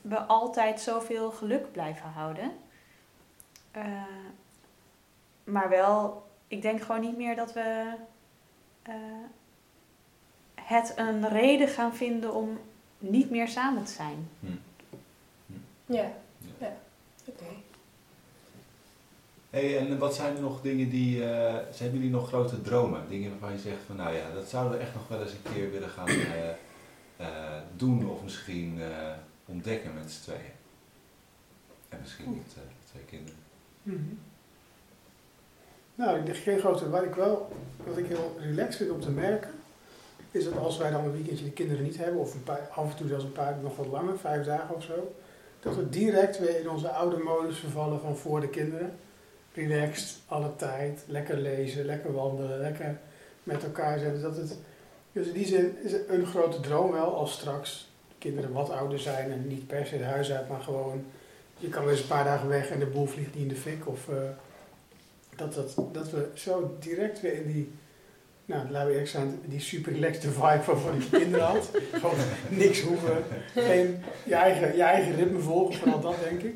we 0.00 0.18
altijd 0.18 0.80
zoveel 0.80 1.30
geluk 1.30 1.72
blijven 1.72 2.08
houden. 2.08 2.52
Eh, 3.70 3.84
maar 5.44 5.68
wel, 5.68 6.26
ik 6.48 6.62
denk 6.62 6.80
gewoon 6.80 7.00
niet 7.00 7.16
meer 7.16 7.36
dat 7.36 7.52
we 7.52 7.92
eh, 8.82 8.94
het 10.68 10.92
een 10.96 11.28
reden 11.28 11.68
gaan 11.68 11.94
vinden 11.94 12.34
om 12.34 12.58
niet 12.98 13.30
meer 13.30 13.48
samen 13.48 13.84
te 13.84 13.92
zijn. 13.92 14.28
Ja. 15.86 16.12
Ja. 16.58 16.76
Oké. 17.24 17.44
Hey, 19.50 19.78
en 19.78 19.98
wat 19.98 20.14
zijn 20.14 20.36
er 20.36 20.42
nog 20.42 20.60
dingen 20.60 20.90
die, 20.90 21.24
eh, 21.24 21.54
zijn 21.72 21.92
jullie 21.92 22.10
nog 22.10 22.28
grote 22.28 22.60
dromen? 22.62 23.08
Dingen 23.08 23.30
waarvan 23.30 23.52
je 23.52 23.58
zegt 23.58 23.82
van, 23.86 23.96
nou 23.96 24.16
ja, 24.16 24.30
dat 24.34 24.48
zouden 24.48 24.78
we 24.78 24.84
echt 24.84 24.94
nog 24.94 25.08
wel 25.08 25.22
eens 25.22 25.32
een 25.32 25.52
keer 25.52 25.70
willen 25.70 25.88
gaan 25.88 26.08
eh, 26.08 26.48
eh, 27.16 27.26
doen 27.76 28.10
of 28.10 28.22
misschien 28.22 28.80
eh, 28.80 29.12
ontdekken 29.46 29.94
met 29.94 30.10
z'n 30.10 30.22
tweeën. 30.22 30.52
En 31.88 31.98
misschien 32.00 32.32
niet 32.32 32.54
eh, 32.54 32.62
twee 32.90 33.04
kinderen. 33.04 33.40
Mhm. 33.82 34.14
Nou, 35.94 36.18
ik 36.18 36.26
denk 36.26 36.38
geen 36.38 36.58
grote. 36.58 36.90
Wat 36.90 37.02
ik 37.02 37.14
wel, 37.14 37.56
wat 37.86 37.96
ik 37.96 38.06
heel 38.06 38.36
relaxed 38.40 38.76
vind 38.76 38.90
om 38.90 39.00
te 39.00 39.10
merken, 39.10 39.50
is 40.30 40.44
dat 40.44 40.56
als 40.58 40.78
wij 40.78 40.90
dan 40.90 41.04
een 41.04 41.12
weekendje 41.12 41.44
de 41.44 41.50
kinderen 41.50 41.82
niet 41.84 41.96
hebben, 41.96 42.20
of 42.20 42.34
een 42.34 42.42
paar, 42.42 42.68
af 42.70 42.90
en 42.90 42.96
toe 42.96 43.08
zelfs 43.08 43.24
een 43.24 43.32
paar 43.32 43.56
nog 43.62 43.76
wat 43.76 43.86
langer, 43.86 44.18
vijf 44.18 44.46
dagen 44.46 44.74
of 44.74 44.82
zo, 44.82 45.14
dat 45.60 45.76
we 45.76 45.88
direct 45.88 46.38
weer 46.38 46.60
in 46.60 46.70
onze 46.70 46.88
oude 46.88 47.16
modus 47.16 47.58
vervallen 47.58 48.00
van 48.00 48.16
voor 48.16 48.40
de 48.40 48.48
kinderen. 48.48 48.96
Relaxed, 49.54 50.18
alle 50.26 50.56
tijd, 50.56 51.04
lekker 51.06 51.36
lezen, 51.36 51.84
lekker 51.84 52.12
wandelen, 52.12 52.60
lekker 52.60 52.98
met 53.42 53.64
elkaar 53.64 53.98
zijn. 53.98 54.12
Dus, 54.12 54.22
dat 54.22 54.36
het, 54.36 54.58
dus 55.12 55.26
in 55.26 55.32
die 55.32 55.46
zin 55.46 55.76
is 55.84 55.92
het 55.92 56.08
een 56.08 56.26
grote 56.26 56.60
droom 56.60 56.92
wel 56.92 57.16
als 57.16 57.32
straks 57.32 57.90
de 58.08 58.14
kinderen 58.18 58.52
wat 58.52 58.70
ouder 58.70 58.98
zijn 58.98 59.32
en 59.32 59.46
niet 59.46 59.66
per 59.66 59.86
se 59.86 59.94
het 59.94 60.04
huis 60.04 60.32
uit, 60.32 60.48
maar 60.48 60.60
gewoon 60.60 61.04
je 61.58 61.68
kan 61.68 61.82
wel 61.82 61.92
eens 61.92 62.00
een 62.00 62.06
paar 62.06 62.24
dagen 62.24 62.48
weg 62.48 62.70
en 62.70 62.78
de 62.78 62.86
boel 62.86 63.06
vliegt 63.06 63.34
niet 63.34 63.42
in 63.42 63.48
de 63.48 63.56
fik. 63.56 63.88
Of 63.88 64.08
eh, 64.08 64.16
dat, 65.36 65.54
dat, 65.54 65.74
dat 65.92 66.10
we 66.10 66.28
zo 66.34 66.76
direct 66.80 67.20
weer 67.20 67.34
in 67.34 67.52
die, 67.52 67.72
nou 68.48 68.68
laten 68.70 68.86
we 68.86 68.92
eerlijk 68.92 69.08
zijn, 69.10 69.40
die 69.44 69.60
super 69.60 69.92
relaxed 69.92 70.22
vibe 70.22 70.62
van 70.62 70.76
voor 70.78 70.94
je 70.94 71.08
kinderen 71.10 71.46
had. 71.46 71.70
Gewoon 71.92 72.14
niks 72.48 72.80
hoeven, 72.80 73.24
geen, 73.54 74.02
je, 74.24 74.34
eigen, 74.34 74.76
je 74.76 74.82
eigen 74.82 75.14
ritme 75.16 75.38
volgen, 75.38 75.74
vooral 75.74 76.00
dat 76.00 76.14
denk 76.28 76.42
ik. 76.42 76.54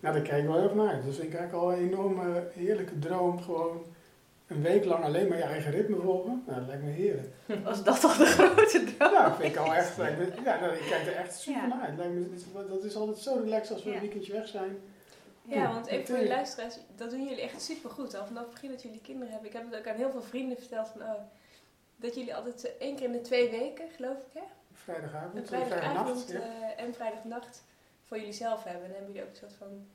Nou, 0.00 0.14
daar 0.14 0.24
kijk 0.24 0.42
ik 0.42 0.48
wel 0.48 0.54
heel 0.56 0.64
erg 0.64 0.74
naar 0.74 1.00
vind 1.02 1.22
ik 1.22 1.34
eigenlijk 1.34 1.52
al 1.64 1.72
een 1.72 1.88
enorme 1.88 2.46
heerlijke 2.54 2.98
droom. 2.98 3.40
Gewoon 3.42 3.82
een 4.46 4.62
week 4.62 4.84
lang 4.84 5.04
alleen 5.04 5.28
maar 5.28 5.36
je 5.36 5.42
eigen 5.42 5.70
ritme 5.70 5.96
volgen. 6.02 6.42
Nou, 6.46 6.58
dat 6.58 6.68
lijkt 6.68 6.82
me 6.82 6.90
heerlijk. 6.90 7.28
Was 7.64 7.84
dat 7.84 8.00
toch 8.00 8.16
de 8.16 8.24
grote 8.24 8.84
droom? 8.96 9.12
Ja, 9.12 9.28
dat 9.28 9.36
vind 9.40 9.52
ik 9.52 9.58
al 9.60 9.74
echt. 9.74 9.96
Ja, 9.96 10.60
nou, 10.60 10.72
ik 10.74 10.84
kijk 10.88 11.06
er 11.06 11.16
echt 11.16 11.40
super 11.40 11.60
Ja. 11.62 11.66
naar 11.68 11.80
uit. 11.86 11.96
Lijkt 11.98 12.14
me, 12.14 12.20
dat 12.20 12.38
is- 12.38 12.68
dat 12.68 12.84
is 12.84 12.96
altijd 12.96 13.18
zo 13.18 13.40
relaxed 13.44 13.72
als 13.74 13.84
we 13.84 13.88
Ja. 13.90 13.94
een 13.94 14.00
weekendje 14.02 14.32
weg 14.32 14.48
zijn. 14.48 14.76
Ja, 15.42 15.72
want 15.72 15.86
even 15.86 16.06
voor 16.06 16.16
de 16.24 16.28
luisteraars, 16.28 16.74
dat 16.96 17.10
doen 17.10 17.22
jullie 17.28 17.40
echt 17.42 17.62
super 17.62 17.90
goed. 17.90 18.14
Al 18.14 18.26
vanaf 18.26 18.42
het 18.42 18.52
begin 18.52 18.70
dat 18.70 18.82
jullie 18.82 19.00
kinderen 19.00 19.30
hebben. 19.32 19.48
Ik 19.50 19.56
heb 19.56 19.70
het 19.70 19.78
ook 19.80 19.86
aan 19.86 19.96
heel 19.96 20.10
veel 20.10 20.22
vrienden 20.22 20.58
verteld 20.58 20.88
van, 20.88 21.02
oh, 21.02 21.20
dat 21.96 22.14
jullie 22.14 22.34
altijd 22.34 22.76
één 22.78 22.96
keer 22.96 23.04
in 23.06 23.12
de 23.12 23.20
twee 23.20 23.50
weken, 23.50 23.84
geloof 23.96 24.16
ik, 24.18 24.32
hè? 24.34 24.42
Vrijdagavond, 24.74 25.34
Een 25.36 25.46
vrijdagavond 25.46 26.24
Ja. 26.28 26.38
eh, 26.40 26.84
en 26.84 26.94
vrijdagnacht 26.94 27.62
voor 28.04 28.18
jullie 28.18 28.32
zelf 28.32 28.64
hebben. 28.64 28.82
En 28.82 28.88
dan 28.88 28.96
hebben 28.96 29.12
jullie 29.14 29.28
ook 29.28 29.34
een 29.34 29.40
soort 29.48 29.54
van 29.58 29.86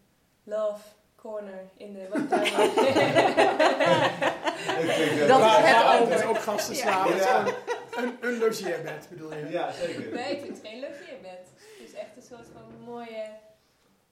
love 0.44 0.82
corner 1.16 1.64
in 1.78 1.94
de 1.94 2.08
woonkamer. 2.10 2.46
Eh, 4.68 5.28
Dat 5.28 5.40
is 5.40 5.70
het 5.70 5.84
altijd 5.86 6.26
ook 6.26 6.38
gasten 6.38 6.76
slapen. 6.76 7.16
Ja. 7.16 7.46
Een, 7.92 8.18
een 8.22 8.38
logeerbed 8.38 9.08
bedoel 9.10 9.34
je? 9.36 9.50
Ja, 9.50 9.72
zeker. 9.72 10.14
nee, 10.14 10.32
ik 10.36 10.40
vind 10.42 10.58
het 10.58 10.68
geen 10.68 10.80
logeerbed. 10.80 11.48
Het 11.56 11.88
is 11.88 11.94
echt 11.94 12.10
een 12.16 12.22
soort 12.22 12.48
van 12.54 12.84
mooie 12.86 13.24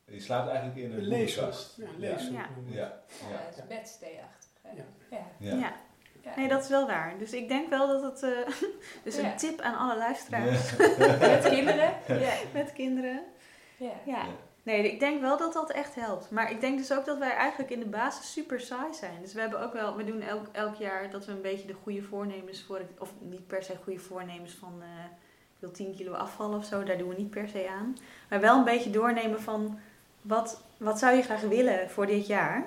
Je 0.05 0.19
slaapt 0.19 0.49
eigenlijk 0.49 0.77
in 0.77 0.91
Een 1.03 1.09
boekenkast. 1.09 1.77
Ja, 1.77 1.85
leeshoek. 1.97 2.33
Ja. 2.33 2.49
Ja, 2.65 3.01
ja, 3.29 3.63
bedstee-achtig. 3.67 4.49
hè. 4.61 4.69
Ja. 4.69 4.83
Ja. 5.09 5.25
ja. 5.39 5.55
Ja. 5.57 5.73
Ja. 6.21 6.31
Nee, 6.35 6.47
dat 6.47 6.63
is 6.63 6.69
wel 6.69 6.87
waar. 6.87 7.13
Dus 7.17 7.33
ik 7.33 7.47
denk 7.47 7.69
wel 7.69 7.87
dat 7.87 8.01
het... 8.03 8.23
eh, 8.23 8.53
dus 9.03 9.15
Ja. 9.15 9.23
een 9.31 9.37
tip 9.37 9.59
aan 9.61 9.77
alle 9.77 9.97
luisteraars 9.97 10.75
Met 11.19 11.49
kinderen? 11.49 11.93
Ja. 12.07 12.33
met 12.53 12.73
kinderen. 12.73 13.21
ja. 14.05 14.25
Nee, 14.63 14.91
ik 14.91 14.99
denk 14.99 15.21
wel 15.21 15.37
dat 15.37 15.53
dat 15.53 15.71
echt 15.71 15.95
helpt. 15.95 16.29
Maar 16.31 16.51
ik 16.51 16.61
denk 16.61 16.77
dus 16.77 16.91
ook 16.93 17.05
dat 17.05 17.17
wij 17.17 17.31
eigenlijk 17.31 17.71
in 17.71 17.79
de 17.79 17.85
basis 17.85 18.31
super 18.31 18.59
saai 18.59 18.93
zijn. 18.93 19.21
Dus 19.21 19.33
we 19.33 19.39
hebben 19.39 19.59
ook 19.61 19.73
wel, 19.73 19.95
we 19.95 20.03
doen 20.03 20.21
elk, 20.21 20.45
elk 20.51 20.75
jaar 20.75 21.09
dat 21.09 21.25
we 21.25 21.31
een 21.31 21.41
beetje 21.41 21.67
de 21.67 21.75
goede 21.83 22.01
voornemens 22.03 22.63
voor, 22.63 22.77
het- 22.77 22.99
of 22.99 23.13
niet 23.19 23.47
per 23.47 23.63
se 23.63 23.75
goede 23.83 23.99
voornemens 23.99 24.53
van, 24.53 24.73
eh, 24.81 24.87
ik 25.53 25.59
wil 25.59 25.71
10 25.71 25.95
kilo 25.95 26.13
afvallen 26.13 26.57
of 26.57 26.65
zo, 26.65 26.83
daar 26.83 26.97
doen 26.97 27.09
we 27.09 27.15
niet 27.17 27.29
per 27.29 27.47
se 27.47 27.67
aan. 27.69 27.97
Maar 28.29 28.39
wel 28.41 28.57
een 28.57 28.63
beetje 28.63 28.89
doornemen 28.89 29.41
van, 29.41 29.79
wat, 30.27 30.61
wat 30.77 30.99
zou 30.99 31.15
je 31.15 31.21
graag 31.21 31.41
willen 31.41 31.89
voor 31.89 32.05
dit 32.05 32.27
jaar? 32.27 32.65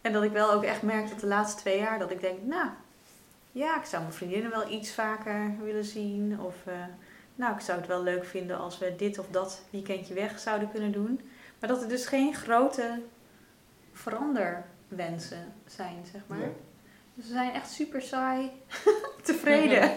En 0.00 0.12
dat 0.12 0.22
ik 0.22 0.32
wel 0.32 0.52
ook 0.52 0.64
echt 0.64 0.82
merk 0.82 1.08
dat 1.08 1.20
de 1.20 1.26
laatste 1.26 1.60
twee 1.60 1.78
jaar, 1.78 1.98
dat 1.98 2.10
ik 2.10 2.20
denk, 2.20 2.42
nou, 2.42 2.68
ja, 3.52 3.76
ik 3.78 3.84
zou 3.84 4.02
mijn 4.02 4.14
vriendinnen 4.14 4.50
wel 4.50 4.70
iets 4.70 4.92
vaker 4.92 5.54
willen 5.62 5.84
zien. 5.84 6.40
Of, 6.40 6.54
eh, 6.66 6.74
nou, 7.34 7.54
ik 7.54 7.60
zou 7.60 7.78
het 7.78 7.86
wel 7.86 8.02
leuk 8.02 8.24
vinden 8.24 8.58
als 8.58 8.78
we 8.78 8.96
dit 8.96 9.18
of 9.18 9.26
dat 9.30 9.62
weekendje 9.70 10.14
weg 10.14 10.38
zouden 10.38 10.70
kunnen 10.70 10.92
doen. 10.92 11.20
Maar 11.60 11.68
dat 11.68 11.82
er 11.82 11.88
dus 11.88 12.06
geen 12.06 12.34
grote 12.34 13.00
veranderwensen 13.92 15.52
zijn, 15.66 16.06
zeg 16.12 16.20
maar. 16.26 16.40
Ja. 16.40 16.48
Dus 17.14 17.26
we 17.26 17.32
zijn 17.32 17.52
echt 17.52 17.70
super 17.70 18.02
saai 18.02 18.50
tevreden 19.22 19.96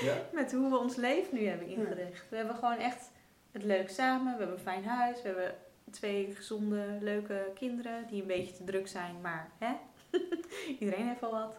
Ja. 0.00 0.14
met 0.32 0.52
hoe 0.52 0.70
we 0.70 0.78
ons 0.78 0.96
leven 0.96 1.38
nu 1.38 1.46
hebben 1.46 1.66
ingericht. 1.66 2.24
We 2.28 2.36
hebben 2.36 2.54
gewoon 2.54 2.78
echt 2.78 3.10
het 3.52 3.62
leuk 3.62 3.90
samen. 3.90 4.32
We 4.32 4.38
hebben 4.38 4.56
een 4.56 4.62
fijn 4.62 4.84
huis. 4.84 5.22
We 5.22 5.28
hebben 5.28 5.54
twee 5.90 6.34
gezonde, 6.34 6.98
leuke 7.00 7.50
kinderen 7.54 8.06
die 8.06 8.20
een 8.20 8.26
beetje 8.26 8.54
te 8.54 8.64
druk 8.64 8.88
zijn, 8.88 9.20
maar 9.20 9.50
hè? 9.58 9.72
iedereen 10.80 11.06
heeft 11.06 11.20
wel 11.20 11.30
wat. 11.30 11.56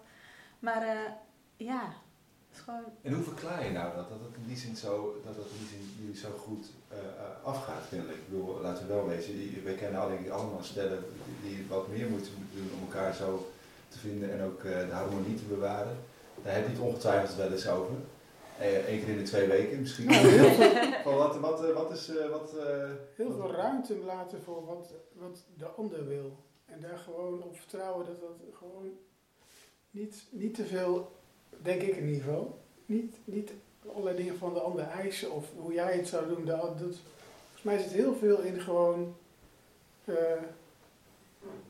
Maar 0.59 0.83
uh, 0.83 1.11
ja, 1.57 1.93
is 2.53 2.59
gewoon... 2.59 2.83
En 3.01 3.13
hoe 3.13 3.23
verklaar 3.23 3.65
je 3.65 3.71
nou 3.71 3.95
dat, 3.95 4.09
dat 4.09 4.19
het 4.19 4.35
in 4.35 4.47
die 4.47 4.57
zin 4.57 4.75
zo, 4.75 5.21
dat 5.25 5.35
het 5.35 5.45
in 5.45 5.57
die 5.57 5.67
zin 5.67 5.95
jullie 5.99 6.17
zo 6.17 6.29
goed 6.37 6.71
uh, 6.91 6.97
afgaat, 7.45 7.83
kennelijk? 7.89 8.17
Ik 8.17 8.29
bedoel, 8.29 8.61
laten 8.61 8.87
we 8.87 8.93
wel 8.93 9.07
die, 9.07 9.61
wij 9.63 9.73
kennen 9.73 10.01
al, 10.01 10.07
denk 10.07 10.19
ik, 10.19 10.29
allemaal 10.29 10.63
stellen 10.63 11.03
die 11.43 11.65
wat 11.69 11.87
meer 11.87 12.09
moeten 12.09 12.31
doen 12.53 12.69
om 12.73 12.87
elkaar 12.87 13.13
zo 13.13 13.51
te 13.87 13.99
vinden 13.99 14.31
en 14.31 14.41
ook 14.45 14.61
de 14.61 14.89
harmonie 14.91 15.35
te 15.35 15.43
bewaren. 15.43 15.97
Daar 16.43 16.53
heb 16.55 16.65
je 16.65 16.71
het 16.71 16.81
ongetwijfeld 16.81 17.35
wel 17.35 17.51
eens 17.51 17.67
over. 17.67 17.95
Eén 18.59 18.99
keer 18.99 19.09
in 19.09 19.17
de 19.17 19.23
twee 19.23 19.47
weken 19.47 19.79
misschien. 19.79 20.05
Nou, 20.05 20.27
heel 20.27 20.49
veel, 20.49 21.15
wat, 21.17 21.37
wat, 21.39 21.73
wat 21.73 21.91
is... 21.91 22.11
wat, 22.31 22.55
heel 23.15 23.31
veel 23.31 23.51
ruimte 23.51 23.97
laten 23.97 24.41
voor 24.41 24.65
wat, 24.65 24.93
wat 25.13 25.43
de 25.57 25.65
ander 25.65 26.07
wil. 26.07 26.37
En 26.65 26.79
daar 26.79 26.97
gewoon 26.97 27.43
op 27.43 27.57
vertrouwen 27.57 28.05
dat 28.05 28.19
dat 28.19 28.57
gewoon 28.57 28.91
niet, 29.91 30.23
niet 30.29 30.55
te 30.55 30.65
veel, 30.65 31.11
denk 31.61 31.81
ik 31.81 31.95
in 31.95 32.07
ieder 32.07 32.23
geval, 32.23 32.59
niet, 32.85 33.15
niet 33.25 33.51
allerlei 33.87 34.17
dingen 34.17 34.37
van 34.37 34.53
de 34.53 34.59
ander 34.59 34.87
eisen 34.87 35.31
of 35.31 35.45
hoe 35.57 35.73
jij 35.73 35.97
het 35.97 36.07
zou 36.07 36.27
doen. 36.27 36.45
Dat, 36.45 36.61
dat, 36.61 36.95
volgens 37.43 37.63
mij 37.63 37.77
zit 37.77 37.91
heel 37.91 38.15
veel 38.15 38.39
in 38.39 38.59
gewoon, 38.59 39.15
uh, 40.05 40.15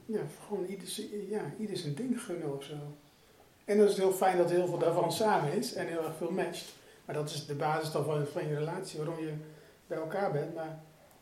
ja, 0.05 0.21
gewoon 0.47 0.65
ieder, 0.65 0.87
ja, 1.29 1.53
ieder 1.59 1.77
zijn 1.77 1.95
ding 1.95 2.21
gunnen 2.21 2.55
of 2.55 2.63
zo. 2.63 2.75
En 3.65 3.77
dat 3.77 3.89
is 3.89 3.97
heel 3.97 4.11
fijn 4.11 4.37
dat 4.37 4.49
heel 4.49 4.67
veel 4.67 4.77
daarvan 4.77 5.11
samen 5.11 5.53
is 5.53 5.73
en 5.73 5.87
heel 5.87 6.03
erg 6.03 6.15
veel 6.15 6.31
matcht. 6.31 6.73
Maar 7.09 7.17
dat 7.17 7.29
is 7.29 7.45
de 7.45 7.55
basis 7.55 7.91
dan 7.91 8.03
van, 8.03 8.27
van 8.27 8.47
je 8.47 8.55
relatie, 8.55 8.97
waarom 8.97 9.19
je 9.19 9.33
bij 9.87 9.97
elkaar 9.97 10.31
bent. 10.31 10.55
Maar 10.55 10.79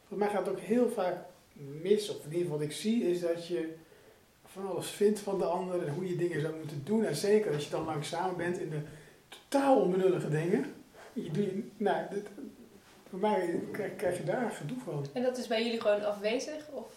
voor 0.07 0.17
mij 0.17 0.29
gaat 0.29 0.45
het 0.45 0.49
ook 0.49 0.59
heel 0.59 0.89
vaak 0.89 1.15
mis, 1.53 2.09
of 2.09 2.15
in 2.15 2.23
ieder 2.23 2.41
geval 2.41 2.57
wat 2.57 2.67
ik 2.67 2.71
zie, 2.71 3.09
is 3.09 3.19
dat 3.19 3.47
je 3.47 3.75
van 4.45 4.67
alles 4.69 4.89
vindt 4.89 5.19
van 5.19 5.37
de 5.37 5.45
ander 5.45 5.87
en 5.87 5.93
hoe 5.93 6.09
je 6.09 6.15
dingen 6.15 6.41
zou 6.41 6.55
moeten 6.55 6.81
doen. 6.83 7.05
En 7.05 7.15
zeker 7.15 7.53
als 7.53 7.63
je 7.63 7.69
dan 7.69 7.85
lang 7.85 8.05
samen 8.05 8.37
bent 8.37 8.59
in 8.59 8.69
de 8.69 8.79
totaal 9.29 9.81
onbenullige 9.81 10.29
dingen. 10.29 10.73
Je 11.13 11.31
doe, 11.31 11.63
nou, 11.77 12.05
dit, 12.09 12.27
voor 13.09 13.19
mij 13.19 13.59
krijg, 13.71 13.95
krijg, 13.95 14.17
je 14.17 14.23
daar 14.23 14.51
gedoe 14.51 14.77
van. 14.83 15.05
En 15.13 15.23
dat 15.23 15.37
is 15.37 15.47
bij 15.47 15.63
jullie 15.63 15.81
gewoon 15.81 16.05
afwezig? 16.05 16.67
Of? 16.71 16.87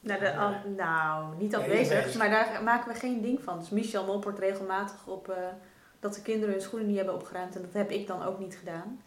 Nou, 0.00 0.20
de, 0.20 0.32
nou 0.76 1.36
niet 1.38 1.56
afwezig, 1.56 2.14
maar 2.14 2.30
daar 2.30 2.62
maken 2.62 2.92
we 2.92 2.98
geen 2.98 3.22
ding 3.22 3.42
van. 3.42 3.58
Dus 3.58 3.70
Michel 3.70 4.06
moppert 4.06 4.38
regelmatig 4.38 5.06
op 5.06 5.28
uh, 5.28 5.36
dat 6.00 6.14
de 6.14 6.22
kinderen 6.22 6.54
hun 6.54 6.62
schoenen 6.62 6.88
niet 6.88 6.96
hebben 6.96 7.14
opgeruimd. 7.14 7.56
En 7.56 7.62
dat 7.62 7.72
heb 7.72 7.90
ik 7.90 8.06
dan 8.06 8.22
ook 8.22 8.38
niet 8.38 8.56
gedaan. 8.56 9.02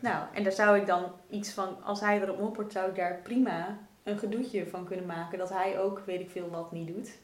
nou, 0.00 0.24
en 0.32 0.42
daar 0.42 0.52
zou 0.52 0.78
ik 0.78 0.86
dan 0.86 1.12
iets 1.30 1.52
van, 1.52 1.82
als 1.82 2.00
hij 2.00 2.20
erop 2.20 2.38
moppert, 2.38 2.72
zou 2.72 2.88
ik 2.88 2.96
daar 2.96 3.20
prima 3.22 3.78
een 4.02 4.18
gedoetje 4.18 4.66
van 4.66 4.84
kunnen 4.84 5.06
maken. 5.06 5.38
Dat 5.38 5.50
hij 5.50 5.80
ook, 5.80 6.02
weet 6.06 6.20
ik 6.20 6.30
veel, 6.30 6.50
wat 6.50 6.72
niet 6.72 6.86
doet. 6.86 7.18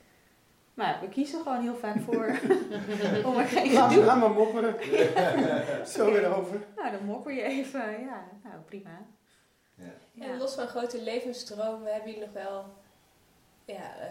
Maar 0.74 0.98
we 1.00 1.08
kiezen 1.08 1.42
gewoon 1.42 1.60
heel 1.60 1.76
vaak 1.76 2.00
voor 2.00 2.24
om 3.28 3.36
er 3.36 3.46
geen 3.46 3.70
gedoe... 3.70 4.04
Laat 4.04 4.18
maar 4.18 4.30
mopperen. 4.30 4.74
Zo 5.94 6.12
weer 6.12 6.36
over. 6.36 6.60
Nou, 6.76 6.90
dan 6.90 7.04
mopper 7.04 7.32
je 7.32 7.42
even. 7.42 8.00
Ja, 8.00 8.24
nou 8.42 8.60
prima. 8.66 9.06
Ja. 9.74 10.24
En 10.24 10.38
los 10.38 10.54
van 10.54 10.66
grote 10.66 11.02
levensstromen 11.02 11.92
hebben 11.92 12.12
jullie 12.12 12.26
nog 12.26 12.34
wel 12.34 12.64
ja, 13.64 14.01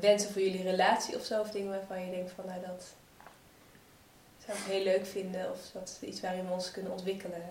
wensen 0.00 0.32
voor 0.32 0.42
jullie 0.42 0.62
relatie 0.62 1.16
of 1.16 1.24
zo? 1.24 1.40
Of 1.40 1.50
dingen 1.50 1.70
waarvan 1.70 2.04
je 2.04 2.10
denkt 2.10 2.30
van 2.30 2.44
nou 2.46 2.60
dat 2.66 2.94
zou 4.46 4.58
ik 4.58 4.64
heel 4.64 4.84
leuk 4.84 5.06
vinden. 5.06 5.50
Of 5.50 5.70
dat 5.72 5.98
is 6.00 6.08
iets 6.08 6.20
waarin 6.20 6.46
we 6.46 6.52
ons 6.52 6.70
kunnen 6.70 6.92
ontwikkelen. 6.92 7.42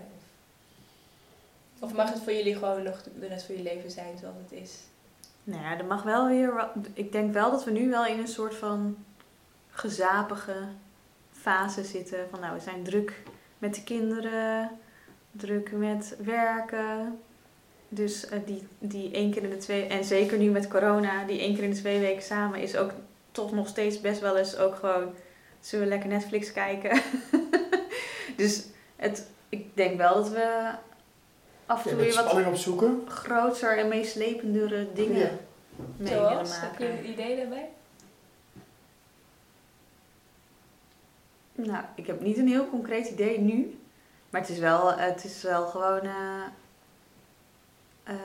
Of 1.79 1.93
mag 1.93 2.13
het 2.13 2.23
voor 2.23 2.33
jullie 2.33 2.55
gewoon 2.55 2.83
nog 2.83 3.03
de 3.19 3.27
rest 3.27 3.45
van 3.45 3.55
je 3.55 3.63
leven 3.63 3.91
zijn 3.91 4.17
zoals 4.17 4.35
het 4.41 4.51
is? 4.51 4.77
Nou 5.43 5.61
ja, 5.61 5.77
er 5.77 5.85
mag 5.85 6.03
wel 6.03 6.27
weer. 6.27 6.69
Ik 6.93 7.11
denk 7.11 7.33
wel 7.33 7.51
dat 7.51 7.63
we 7.63 7.71
nu 7.71 7.89
wel 7.89 8.05
in 8.05 8.19
een 8.19 8.27
soort 8.27 8.55
van 8.55 9.05
gezapige 9.69 10.67
fase 11.31 11.83
zitten. 11.83 12.29
Van 12.29 12.39
nou, 12.39 12.53
we 12.53 12.61
zijn 12.61 12.83
druk 12.83 13.21
met 13.57 13.75
de 13.75 13.83
kinderen, 13.83 14.69
druk 15.31 15.71
met 15.71 16.15
werken. 16.19 17.19
Dus 17.89 18.25
uh, 18.25 18.39
die, 18.45 18.67
die 18.79 19.11
één 19.11 19.31
keer 19.31 19.43
in 19.43 19.49
de 19.49 19.57
twee, 19.57 19.85
en 19.85 20.03
zeker 20.03 20.37
nu 20.37 20.49
met 20.49 20.67
corona, 20.67 21.25
die 21.25 21.39
één 21.39 21.55
keer 21.55 21.63
in 21.63 21.69
de 21.69 21.75
twee 21.75 21.99
weken 21.99 22.23
samen 22.23 22.59
is 22.59 22.75
ook 22.75 22.91
toch 23.31 23.51
nog 23.51 23.67
steeds 23.67 24.01
best 24.01 24.21
wel 24.21 24.37
eens 24.37 24.57
ook 24.57 24.75
gewoon. 24.75 25.13
Zullen 25.59 25.85
we 25.85 25.91
lekker 25.91 26.09
Netflix 26.09 26.51
kijken? 26.51 27.01
dus 28.37 28.65
het, 28.95 29.27
ik 29.49 29.75
denk 29.75 29.97
wel 29.97 30.13
dat 30.13 30.29
we 30.29 30.71
af 31.65 31.85
en 31.85 31.89
toe 31.89 31.99
weer 31.99 32.13
wat 32.13 32.45
opzoeken. 32.45 33.01
groter 33.07 33.77
en 33.77 33.87
meeslependere 33.87 34.87
dingen 34.93 35.19
ja. 35.19 35.37
mee 35.97 36.09
willen 36.13 36.47
maken. 36.47 36.59
Heb 36.61 36.77
je 36.77 36.87
een 36.87 37.09
idee 37.09 37.35
daarbij? 37.35 37.69
Nou, 41.55 41.83
ik 41.95 42.07
heb 42.07 42.21
niet 42.21 42.37
een 42.37 42.47
heel 42.47 42.69
concreet 42.69 43.07
idee 43.07 43.39
nu. 43.39 43.79
Maar 44.29 44.41
het 44.41 44.49
is 44.49 44.59
wel, 44.59 44.97
het 44.97 45.23
is 45.23 45.41
wel 45.41 45.67
gewoon... 45.67 46.05
Uh, 46.05 46.43
uh, 48.09 48.15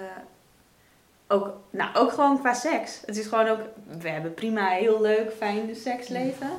ook, 1.29 1.57
nou, 1.71 1.97
ook 1.97 2.13
gewoon 2.13 2.39
qua 2.39 2.55
seks. 2.55 3.03
Het 3.07 3.17
is 3.17 3.27
gewoon 3.27 3.49
ook... 3.49 3.61
We 3.99 4.09
hebben 4.09 4.35
prima 4.35 4.69
heel 4.69 5.01
leuk, 5.01 5.33
fijn 5.33 5.77
seksleven. 5.77 6.51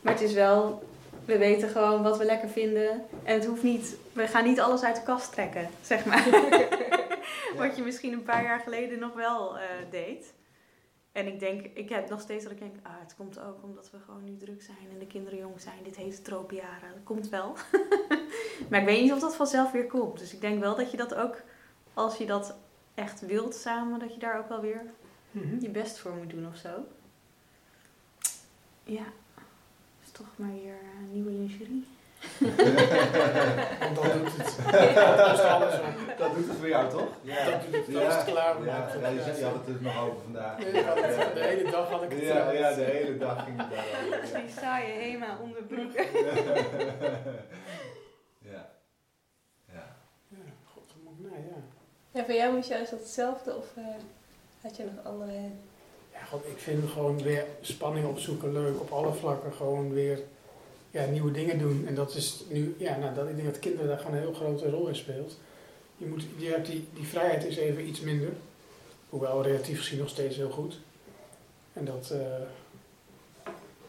Maar 0.00 0.12
het 0.12 0.22
is 0.22 0.32
wel 0.32 0.82
we 1.24 1.38
weten 1.38 1.68
gewoon 1.68 2.02
wat 2.02 2.18
we 2.18 2.24
lekker 2.24 2.48
vinden. 2.48 3.04
En 3.22 3.34
het 3.34 3.46
hoeft 3.46 3.62
niet, 3.62 3.96
we 4.12 4.26
gaan 4.26 4.44
niet 4.44 4.60
alles 4.60 4.82
uit 4.82 4.96
de 4.96 5.02
kast 5.02 5.32
trekken, 5.32 5.68
zeg 5.80 6.04
maar. 6.04 6.28
wat 7.58 7.76
je 7.76 7.82
misschien 7.82 8.12
een 8.12 8.22
paar 8.22 8.42
jaar 8.42 8.60
geleden 8.60 8.98
nog 8.98 9.14
wel 9.14 9.56
uh, 9.56 9.62
deed. 9.90 10.32
En 11.12 11.26
ik 11.26 11.40
denk, 11.40 11.66
ik 11.74 11.88
heb 11.88 12.08
nog 12.08 12.20
steeds 12.20 12.42
dat 12.42 12.52
ik 12.52 12.58
denk, 12.58 12.74
ah, 12.82 12.92
het 13.00 13.14
komt 13.16 13.38
ook 13.40 13.62
omdat 13.62 13.90
we 13.90 13.98
gewoon 13.98 14.24
nu 14.24 14.36
druk 14.36 14.62
zijn 14.62 14.90
en 14.92 14.98
de 14.98 15.06
kinderen 15.06 15.38
jong 15.38 15.60
zijn. 15.60 15.82
Dit 15.84 15.96
heet 15.96 16.24
tropenjaren, 16.24 16.88
dat 16.94 17.04
komt 17.04 17.28
wel. 17.28 17.56
maar 18.70 18.80
ik 18.80 18.86
weet 18.86 19.02
niet 19.02 19.12
of 19.12 19.20
dat 19.20 19.36
vanzelf 19.36 19.72
weer 19.72 19.86
komt. 19.86 20.18
Dus 20.18 20.32
ik 20.32 20.40
denk 20.40 20.60
wel 20.60 20.76
dat 20.76 20.90
je 20.90 20.96
dat 20.96 21.14
ook, 21.14 21.42
als 21.94 22.16
je 22.16 22.26
dat 22.26 22.54
echt 22.94 23.20
wilt 23.20 23.54
samen, 23.54 23.98
dat 23.98 24.14
je 24.14 24.20
daar 24.20 24.38
ook 24.38 24.48
wel 24.48 24.60
weer 24.60 24.82
mhm. 25.30 25.60
je 25.60 25.68
best 25.68 25.98
voor 25.98 26.12
moet 26.12 26.30
doen 26.30 26.46
of 26.46 26.56
zo. 26.56 26.70
Ja 28.84 29.04
toch 30.14 30.26
maar 30.36 30.52
weer 30.52 30.78
uh, 30.82 31.12
nieuwe 31.12 31.30
lingerie. 31.30 31.86
Want 32.38 33.94
dat 33.96 34.12
doet 34.12 34.36
het. 34.36 34.56
dat, 34.94 35.40
alles 35.40 35.74
dat 36.18 36.34
doet 36.34 36.48
het 36.48 36.56
voor 36.56 36.68
jou, 36.68 36.90
toch? 36.90 37.08
Ja. 37.22 37.50
Dat 37.50 37.62
doet 37.64 37.74
het. 37.74 37.92
Dat 37.92 38.02
ja. 38.02 38.18
is 38.18 38.24
klaar. 38.24 38.64
Ja, 38.64 38.88
ja, 39.00 39.08
je, 39.08 39.34
je 39.38 39.44
had 39.44 39.54
het 39.54 39.66
dus 39.66 39.80
nog 39.80 40.00
over 40.00 40.20
vandaag. 40.22 40.58
Nee, 40.58 40.72
de 40.72 41.30
hele 41.34 41.70
dag 41.70 41.90
had 41.90 42.02
ik 42.02 42.10
het 42.10 42.20
Ja, 42.20 42.50
ja 42.50 42.74
de 42.74 42.82
hele 42.82 43.16
dag 43.16 43.44
ging 43.44 43.56
het 43.56 43.70
daarover. 43.70 44.40
Die 44.40 44.50
saaie 44.50 44.92
HEMA 44.92 45.38
onderbroek. 45.42 45.92
ja. 48.52 48.70
Ja. 49.72 49.96
Ja, 50.28 50.38
god, 50.72 50.94
nou 51.16 51.34
ja. 51.34 51.56
Ja, 52.14 52.24
voor 52.24 52.34
jou 52.34 52.54
moest 52.54 52.68
juist 52.68 52.90
hetzelfde 52.90 53.56
of 53.56 53.66
uh, 53.78 53.84
had 54.60 54.76
je 54.76 54.84
nog 54.84 55.04
andere 55.04 55.50
God, 56.30 56.46
ik 56.46 56.58
vind 56.58 56.90
gewoon 56.90 57.22
weer 57.22 57.46
spanning 57.60 58.06
opzoeken 58.06 58.52
leuk 58.52 58.80
op 58.80 58.90
alle 58.90 59.12
vlakken. 59.12 59.52
Gewoon 59.52 59.92
weer 59.92 60.18
ja, 60.90 61.04
nieuwe 61.04 61.30
dingen 61.30 61.58
doen. 61.58 61.86
En 61.86 61.94
dat 61.94 62.14
is 62.14 62.42
nu, 62.48 62.74
ja, 62.78 62.96
nou, 62.96 63.14
dat, 63.14 63.28
ik 63.28 63.36
denk 63.36 63.48
dat 63.48 63.58
kinderen 63.58 63.88
daar 63.88 63.98
gewoon 63.98 64.14
een 64.14 64.20
heel 64.20 64.34
grote 64.34 64.70
rol 64.70 64.88
in 64.88 64.96
speelt. 64.96 65.36
Je, 65.96 66.06
moet, 66.06 66.24
je 66.36 66.48
hebt 66.48 66.66
die, 66.66 66.88
die 66.92 67.06
vrijheid 67.06 67.44
is 67.44 67.56
even 67.56 67.86
iets 67.88 68.00
minder. 68.00 68.32
Hoewel 69.08 69.42
relatief 69.42 69.78
gezien 69.78 69.98
nog 69.98 70.08
steeds 70.08 70.36
heel 70.36 70.50
goed. 70.50 70.78
En 71.72 71.84
dat, 71.84 72.10
uh, 72.12 72.18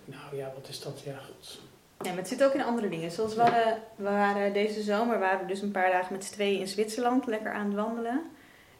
nou 0.05 0.35
ja, 0.35 0.53
wat 0.55 0.69
is 0.69 0.81
dat? 0.81 1.01
Ja, 1.03 1.17
god. 1.17 1.59
Ja, 2.01 2.09
maar 2.09 2.17
het 2.17 2.27
zit 2.27 2.43
ook 2.43 2.53
in 2.53 2.63
andere 2.63 2.89
dingen. 2.89 3.11
Zoals 3.11 3.35
we, 3.35 3.41
hadden, 3.41 3.81
we 3.95 4.03
waren 4.03 4.53
deze 4.53 4.81
zomer 4.81 5.19
waren 5.19 5.39
we 5.39 5.45
dus 5.45 5.61
een 5.61 5.71
paar 5.71 5.91
dagen 5.91 6.13
met 6.13 6.25
z'n 6.25 6.33
tweeën 6.33 6.59
in 6.59 6.67
Zwitserland 6.67 7.25
lekker 7.25 7.51
aan 7.51 7.65
het 7.65 7.75
wandelen. 7.75 8.21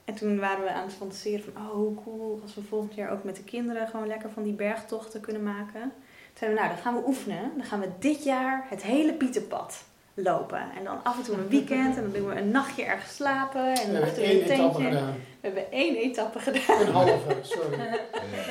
En 0.06 0.14
toen 0.14 0.40
waren 0.40 0.64
we 0.64 0.72
aan 0.72 0.86
het 0.86 0.94
fantaseren 0.94 1.44
van, 1.44 1.68
oh 1.68 1.72
hoe 1.72 1.96
cool 2.04 2.40
als 2.42 2.56
we 2.56 2.62
volgend 2.62 2.96
jaar 2.96 3.12
ook 3.12 3.24
met 3.24 3.36
de 3.36 3.44
kinderen 3.44 3.88
gewoon 3.88 4.08
lekker 4.08 4.30
van 4.30 4.44
die 4.44 4.54
bergtochten 4.54 5.22
kunnen 5.22 5.44
maken. 5.44 5.82
Toen 5.82 6.38
zeiden 6.38 6.60
we, 6.60 6.64
nou 6.64 6.76
dan 6.76 6.84
gaan 6.84 6.96
we 6.96 7.08
oefenen. 7.08 7.52
Dan 7.56 7.66
gaan 7.66 7.80
we 7.80 7.90
dit 8.00 8.24
jaar 8.24 8.66
het 8.70 8.84
hele 8.84 9.14
Pieterpad 9.14 9.84
lopen. 10.14 10.72
En 10.78 10.84
dan 10.84 11.04
af 11.04 11.18
en 11.18 11.24
toe 11.24 11.36
een 11.36 11.50
weekend 11.50 11.96
en 11.96 12.02
dan 12.02 12.12
doen 12.12 12.28
we 12.28 12.36
een 12.36 12.52
nachtje 12.52 12.84
ergens 12.84 13.16
slapen. 13.16 13.74
En 13.76 13.94
dan 13.94 14.02
achter 14.04 14.30
een 14.30 14.46
tentje. 14.46 14.90
We 14.90 15.14
hebben 15.42 15.72
één 15.72 15.96
etappe 15.96 16.40
gedaan. 16.40 16.82
Een 16.82 16.92
halve, 16.92 17.38
sorry. 17.42 18.00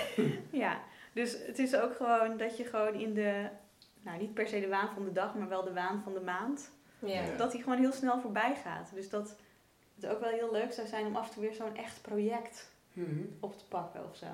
ja, 0.64 0.78
dus 1.12 1.36
het 1.46 1.58
is 1.58 1.76
ook 1.76 1.96
gewoon 1.96 2.36
dat 2.36 2.56
je 2.56 2.64
gewoon 2.64 2.94
in 2.94 3.14
de, 3.14 3.32
nou 4.04 4.18
niet 4.18 4.34
per 4.34 4.48
se 4.48 4.60
de 4.60 4.68
waan 4.68 4.88
van 4.94 5.04
de 5.04 5.12
dag, 5.12 5.34
maar 5.34 5.48
wel 5.48 5.64
de 5.64 5.72
waan 5.72 6.02
van 6.02 6.12
de 6.12 6.20
maand. 6.20 6.70
Ja. 6.98 7.36
Dat 7.36 7.52
die 7.52 7.62
gewoon 7.62 7.78
heel 7.78 7.92
snel 7.92 8.20
voorbij 8.20 8.56
gaat. 8.62 8.90
Dus 8.94 9.10
dat 9.10 9.36
het 9.94 10.06
ook 10.06 10.20
wel 10.20 10.30
heel 10.30 10.52
leuk 10.52 10.72
zou 10.72 10.86
zijn 10.86 11.06
om 11.06 11.16
af 11.16 11.26
en 11.26 11.32
toe 11.32 11.42
weer 11.42 11.54
zo'n 11.54 11.76
echt 11.76 12.02
project 12.02 12.70
mhm. 12.92 13.20
op 13.40 13.58
te 13.58 13.64
pakken 13.68 14.04
of 14.10 14.16
zo. 14.16 14.26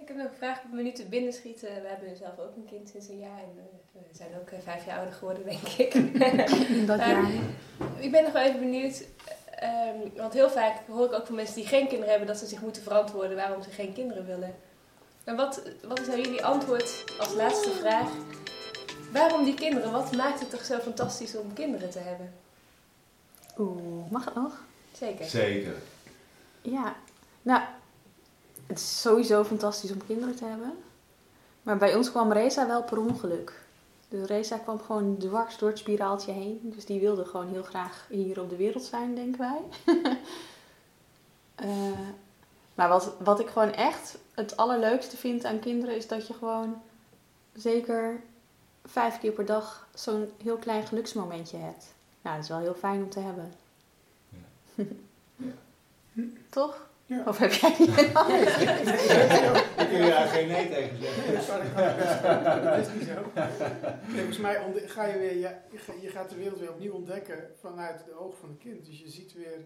Ik 0.00 0.08
heb 0.08 0.16
nog 0.16 0.26
een 0.26 0.36
vraag 0.36 0.64
op 0.64 0.72
minuten 0.72 1.08
binnenschieten. 1.08 1.82
We 1.82 1.88
hebben 1.88 2.16
zelf 2.16 2.38
ook 2.38 2.56
een 2.56 2.64
kind 2.64 2.88
sinds 2.88 3.08
een 3.08 3.18
jaar 3.18 3.38
en 3.38 3.58
eh, 3.58 4.00
we 4.08 4.16
zijn 4.16 4.30
ook 4.40 4.48
eh, 4.48 4.58
vijf 4.62 4.86
jaar 4.86 4.96
ouder 4.96 5.14
geworden, 5.14 5.44
denk 5.44 5.68
ik. 5.68 5.94
In 6.78 6.86
dat 6.86 6.98
jaar. 6.98 7.30
Ik 7.98 8.10
ben 8.10 8.22
nog 8.22 8.32
wel 8.32 8.42
even 8.42 8.60
benieuwd. 8.60 9.04
ehm, 9.50 9.98
want 10.16 10.32
heel 10.32 10.50
vaak 10.50 10.86
hoor 10.86 11.04
ik 11.06 11.12
ook 11.12 11.26
van 11.26 11.34
mensen 11.34 11.54
die 11.54 11.66
geen 11.66 11.88
kinderen 11.88 12.10
hebben 12.10 12.28
dat 12.28 12.38
ze 12.38 12.46
zich 12.46 12.60
moeten 12.60 12.82
verantwoorden 12.82 13.36
waarom 13.36 13.62
ze 13.62 13.70
geen 13.70 13.92
kinderen 13.92 14.26
willen. 14.26 14.54
En 15.24 15.36
wat, 15.36 15.62
wat 15.82 16.00
is 16.00 16.06
nou 16.06 16.20
jullie 16.20 16.44
antwoord 16.44 17.04
als 17.18 17.34
laatste 17.34 17.70
vraag? 17.70 18.10
Waarom 19.14 19.44
die 19.44 19.54
kinderen? 19.54 19.92
Wat 19.92 20.16
maakt 20.16 20.40
het 20.40 20.50
toch 20.50 20.64
zo 20.64 20.78
fantastisch 20.78 21.36
om 21.36 21.52
kinderen 21.52 21.90
te 21.90 21.98
hebben? 21.98 22.34
Oeh, 23.58 24.10
mag 24.10 24.24
het 24.24 24.34
nog? 24.34 24.62
Zeker. 24.92 25.24
Zeker. 25.24 25.74
Ja, 26.62 26.94
nou, 27.42 27.62
het 28.66 28.78
is 28.78 29.00
sowieso 29.00 29.44
fantastisch 29.44 29.92
om 29.92 30.06
kinderen 30.06 30.36
te 30.36 30.44
hebben. 30.44 30.72
Maar 31.62 31.76
bij 31.76 31.94
ons 31.94 32.10
kwam 32.10 32.32
Reza 32.32 32.66
wel 32.66 32.82
per 32.82 32.98
ongeluk. 32.98 33.62
Dus 34.08 34.28
Reza 34.28 34.58
kwam 34.58 34.80
gewoon 34.80 35.16
dwars 35.18 35.58
door 35.58 35.68
het 35.68 35.78
spiraaltje 35.78 36.32
heen. 36.32 36.60
Dus 36.62 36.84
die 36.84 37.00
wilde 37.00 37.24
gewoon 37.24 37.48
heel 37.48 37.62
graag 37.62 38.06
hier 38.08 38.40
op 38.40 38.50
de 38.50 38.56
wereld 38.56 38.84
zijn, 38.84 39.14
denken 39.14 39.40
wij. 39.40 39.60
Eh, 41.54 41.98
maar 42.74 42.88
wat, 42.88 43.12
wat 43.18 43.40
ik 43.40 43.48
gewoon 43.48 43.72
echt 43.72 44.18
het 44.32 44.56
allerleukste 44.56 45.16
vind 45.16 45.44
aan 45.44 45.58
kinderen 45.58 45.96
is 45.96 46.08
dat 46.08 46.26
je 46.26 46.34
gewoon 46.34 46.82
zeker 47.52 48.22
vijf 48.84 49.18
keer 49.18 49.32
per 49.32 49.44
dag 49.46 49.88
zo'n 49.94 50.30
heel 50.42 50.56
klein 50.56 50.86
geluksmomentje 50.86 51.56
hebt. 51.56 51.94
Nou, 52.22 52.34
dat 52.36 52.44
is 52.44 52.50
wel 52.50 52.58
heel 52.60 52.74
fijn 52.74 53.02
om 53.02 53.10
te 53.10 53.20
hebben. 53.20 53.52
Ja. 54.76 54.84
Toch? 56.50 56.88
Ja. 57.06 57.22
Of 57.26 57.38
heb 57.38 57.52
jij 57.52 57.74
die 57.76 57.86
Daar 57.94 58.24
kun 59.88 59.98
je 60.02 60.06
daar 60.10 60.26
geen 60.26 60.48
nee 60.48 60.68
tegen 60.68 60.98
zeggen. 60.98 61.74
Dat 62.64 62.78
ik 62.78 62.86
is 62.86 62.92
niet 62.94 63.08
zo. 63.08 63.40
Volgens 64.08 64.38
mij 64.38 64.62
ga 64.86 65.04
je 65.04 65.18
weer, 65.18 65.32
je, 65.36 65.54
je 65.70 65.78
ga- 65.78 65.92
je 66.00 66.08
gaat 66.08 66.30
de 66.30 66.36
wereld 66.36 66.58
weer 66.60 66.70
opnieuw 66.72 66.92
ontdekken 66.92 67.50
vanuit 67.60 68.04
de 68.04 68.18
ogen 68.18 68.38
van 68.38 68.48
het 68.48 68.58
kind. 68.58 68.86
Dus 68.86 69.00
je 69.00 69.08
ziet 69.10 69.32
weer 69.32 69.58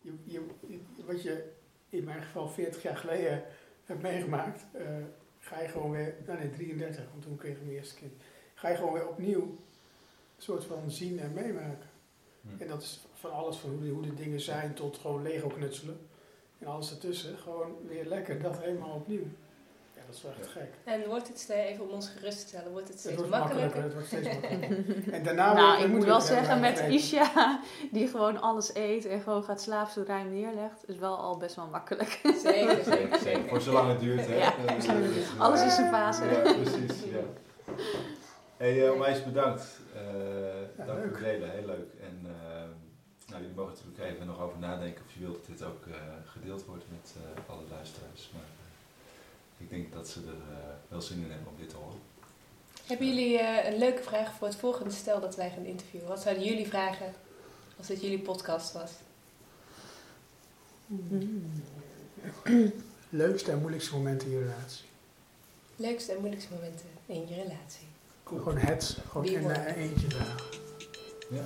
je, 0.00 0.12
je, 0.24 0.40
je- 0.66 0.80
wat 1.06 1.22
je 1.22 1.52
in 1.90 2.04
mijn 2.04 2.22
geval 2.22 2.48
40 2.48 2.82
jaar 2.82 2.96
geleden 2.96 3.42
hebt 3.84 4.02
meegemaakt. 4.02 4.60
eh, 4.72 4.82
ga 5.38 5.60
je 5.60 5.68
gewoon 5.68 5.90
weer, 5.90 6.14
nou 6.26 6.38
nee 6.38 6.50
33, 6.50 7.04
want 7.10 7.22
toen 7.22 7.36
kreeg 7.36 7.52
ik 7.56 7.62
mijn 7.62 7.76
eerste 7.76 7.94
kind. 7.94 8.12
Ga 8.58 8.68
je 8.68 8.76
gewoon 8.76 8.92
weer 8.92 9.08
opnieuw 9.08 9.40
een 9.40 10.42
soort 10.42 10.64
van 10.64 10.78
zien 10.86 11.20
en 11.20 11.32
meemaken. 11.32 11.88
Hm. 12.40 12.62
En 12.62 12.68
dat 12.68 12.82
is 12.82 13.00
van 13.14 13.32
alles, 13.32 13.56
van 13.56 13.70
hoe 13.70 13.80
de, 13.80 13.88
hoe 13.88 14.02
de 14.02 14.14
dingen 14.14 14.40
zijn 14.40 14.74
tot 14.74 14.98
gewoon 14.98 15.22
Lego 15.22 15.48
knutselen. 15.48 15.98
En 16.58 16.66
alles 16.66 16.90
ertussen, 16.90 17.38
gewoon 17.38 17.76
weer 17.88 18.04
lekker, 18.06 18.42
dat 18.42 18.58
helemaal 18.58 18.94
opnieuw. 18.94 19.26
Ja, 19.94 20.02
dat 20.06 20.14
is 20.16 20.22
wel 20.22 20.32
echt 20.40 20.48
gek. 20.50 20.70
En 20.84 21.06
wordt 21.08 21.28
het, 21.28 21.46
eh, 21.50 21.64
even 21.70 21.84
om 21.84 21.90
ons 21.90 22.08
gerust 22.08 22.40
te 22.40 22.46
stellen, 22.46 22.70
wordt 22.72 22.88
het 22.88 22.92
Het 22.92 23.00
steeds 23.02 23.16
wordt 23.16 23.30
makkelijker? 23.30 23.80
makkelijker, 23.82 23.82
het 23.82 23.92
wordt 23.92 24.08
steeds 24.08 24.48
makkelijker. 24.68 25.12
En 25.16 25.22
daarna 25.24 25.52
Nou, 25.52 25.66
wordt- 25.68 25.82
ik 25.84 25.88
moet 25.90 26.04
wel 26.04 26.16
het 26.16 26.24
zeggen, 26.26 26.60
met. 26.60 26.78
Isha, 26.88 27.60
die 27.92 28.08
gewoon 28.08 28.40
alles 28.40 28.74
eet 28.74 29.04
en 29.06 29.20
gewoon 29.20 29.44
gaat 29.44 29.60
slapen 29.60 29.92
zodra 29.92 30.12
hij 30.14 30.22
hem 30.22 30.32
neerlegt, 30.32 30.88
is 30.88 30.96
wel 30.98 31.16
al 31.16 31.36
best 31.36 31.54
wel 31.56 31.66
makkelijk. 31.66 32.20
Zeker, 32.42 32.84
Zeker, 32.84 33.18
zeker. 33.18 33.48
Voor 33.48 33.60
zolang 33.60 33.88
het 33.88 34.00
duurt, 34.00 34.26
hè? 34.26 34.34
Ja. 34.36 34.54
Eh, 34.66 35.40
Alles 35.40 35.62
is 35.64 35.76
een 35.78 35.88
fase. 35.88 36.24
Ja, 36.24 36.40
precies. 36.52 37.02
Ja. 37.04 37.72
Hey, 38.56 38.86
uh, 38.86 38.92
onwijs 38.92 39.24
bedankt. 39.24 39.64
Uh, 39.94 40.86
dank 40.86 40.98
voor 40.98 41.10
het 41.10 41.18
delen, 41.18 41.50
heel 41.50 41.66
leuk. 41.66 41.92
En 42.00 42.20
uh, 42.22 42.30
nou, 43.26 43.40
jullie 43.42 43.56
mogen 43.56 43.74
natuurlijk 43.74 44.14
even 44.14 44.26
nog 44.26 44.40
over 44.40 44.58
nadenken 44.58 45.04
of 45.04 45.12
je 45.12 45.20
wilt 45.20 45.34
dat 45.34 45.46
dit 45.46 45.62
ook 45.62 45.86
uh, 45.86 45.94
gedeeld 46.24 46.64
wordt 46.64 46.84
met 46.90 47.14
uh, 47.16 47.50
alle 47.50 47.62
luisteraars. 47.70 48.30
Maar 48.32 48.42
uh, 48.42 49.64
ik 49.64 49.70
denk 49.70 49.92
dat 49.92 50.08
ze 50.08 50.20
er 50.20 50.26
uh, 50.26 50.58
wel 50.88 51.00
zin 51.00 51.22
in 51.22 51.30
hebben 51.30 51.48
om 51.48 51.56
dit 51.58 51.68
te 51.68 51.76
horen. 51.76 51.98
Hebben 52.86 53.06
jullie 53.06 53.32
uh, 53.32 53.64
een 53.64 53.78
leuke 53.78 54.02
vraag 54.02 54.32
voor 54.32 54.46
het 54.46 54.56
volgende 54.56 54.90
stel 54.90 55.20
dat 55.20 55.36
wij 55.36 55.50
gaan 55.50 55.64
interviewen? 55.64 56.08
Wat 56.08 56.22
zouden 56.22 56.44
jullie 56.44 56.68
vragen 56.68 57.12
als 57.76 57.86
dit 57.86 58.00
jullie 58.00 58.18
podcast 58.18 58.72
was? 58.72 58.90
Leukste 63.08 63.50
en 63.50 63.58
moeilijkste 63.58 63.94
momenten 63.94 64.28
in 64.28 64.32
je 64.34 64.40
relatie. 64.40 64.84
Leukste 65.76 66.12
en 66.12 66.18
moeilijkste 66.18 66.54
momenten 66.54 66.86
in 67.06 67.28
je 67.28 67.34
relatie. 67.34 67.94
Cool. 68.26 68.40
Gewoon 68.40 68.58
het, 68.58 68.96
gewoon 69.08 69.26
Wie 69.26 69.36
in 69.36 69.44
uh, 69.44 69.76
eentje 69.76 70.06
dragen. 70.06 70.34
Ja, 71.28 71.42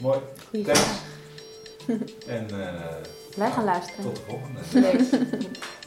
mooi. 0.00 0.20
Goeie 0.48 0.64
Thanks. 0.64 1.00
En 2.26 2.46
uh, 2.52 2.94
Wij 3.36 3.50
gaan 3.50 3.64
luisteren. 3.64 4.04
tot 4.04 4.16
de 4.16 4.22
volgende. 4.28 4.60
Leuk. 4.72 5.00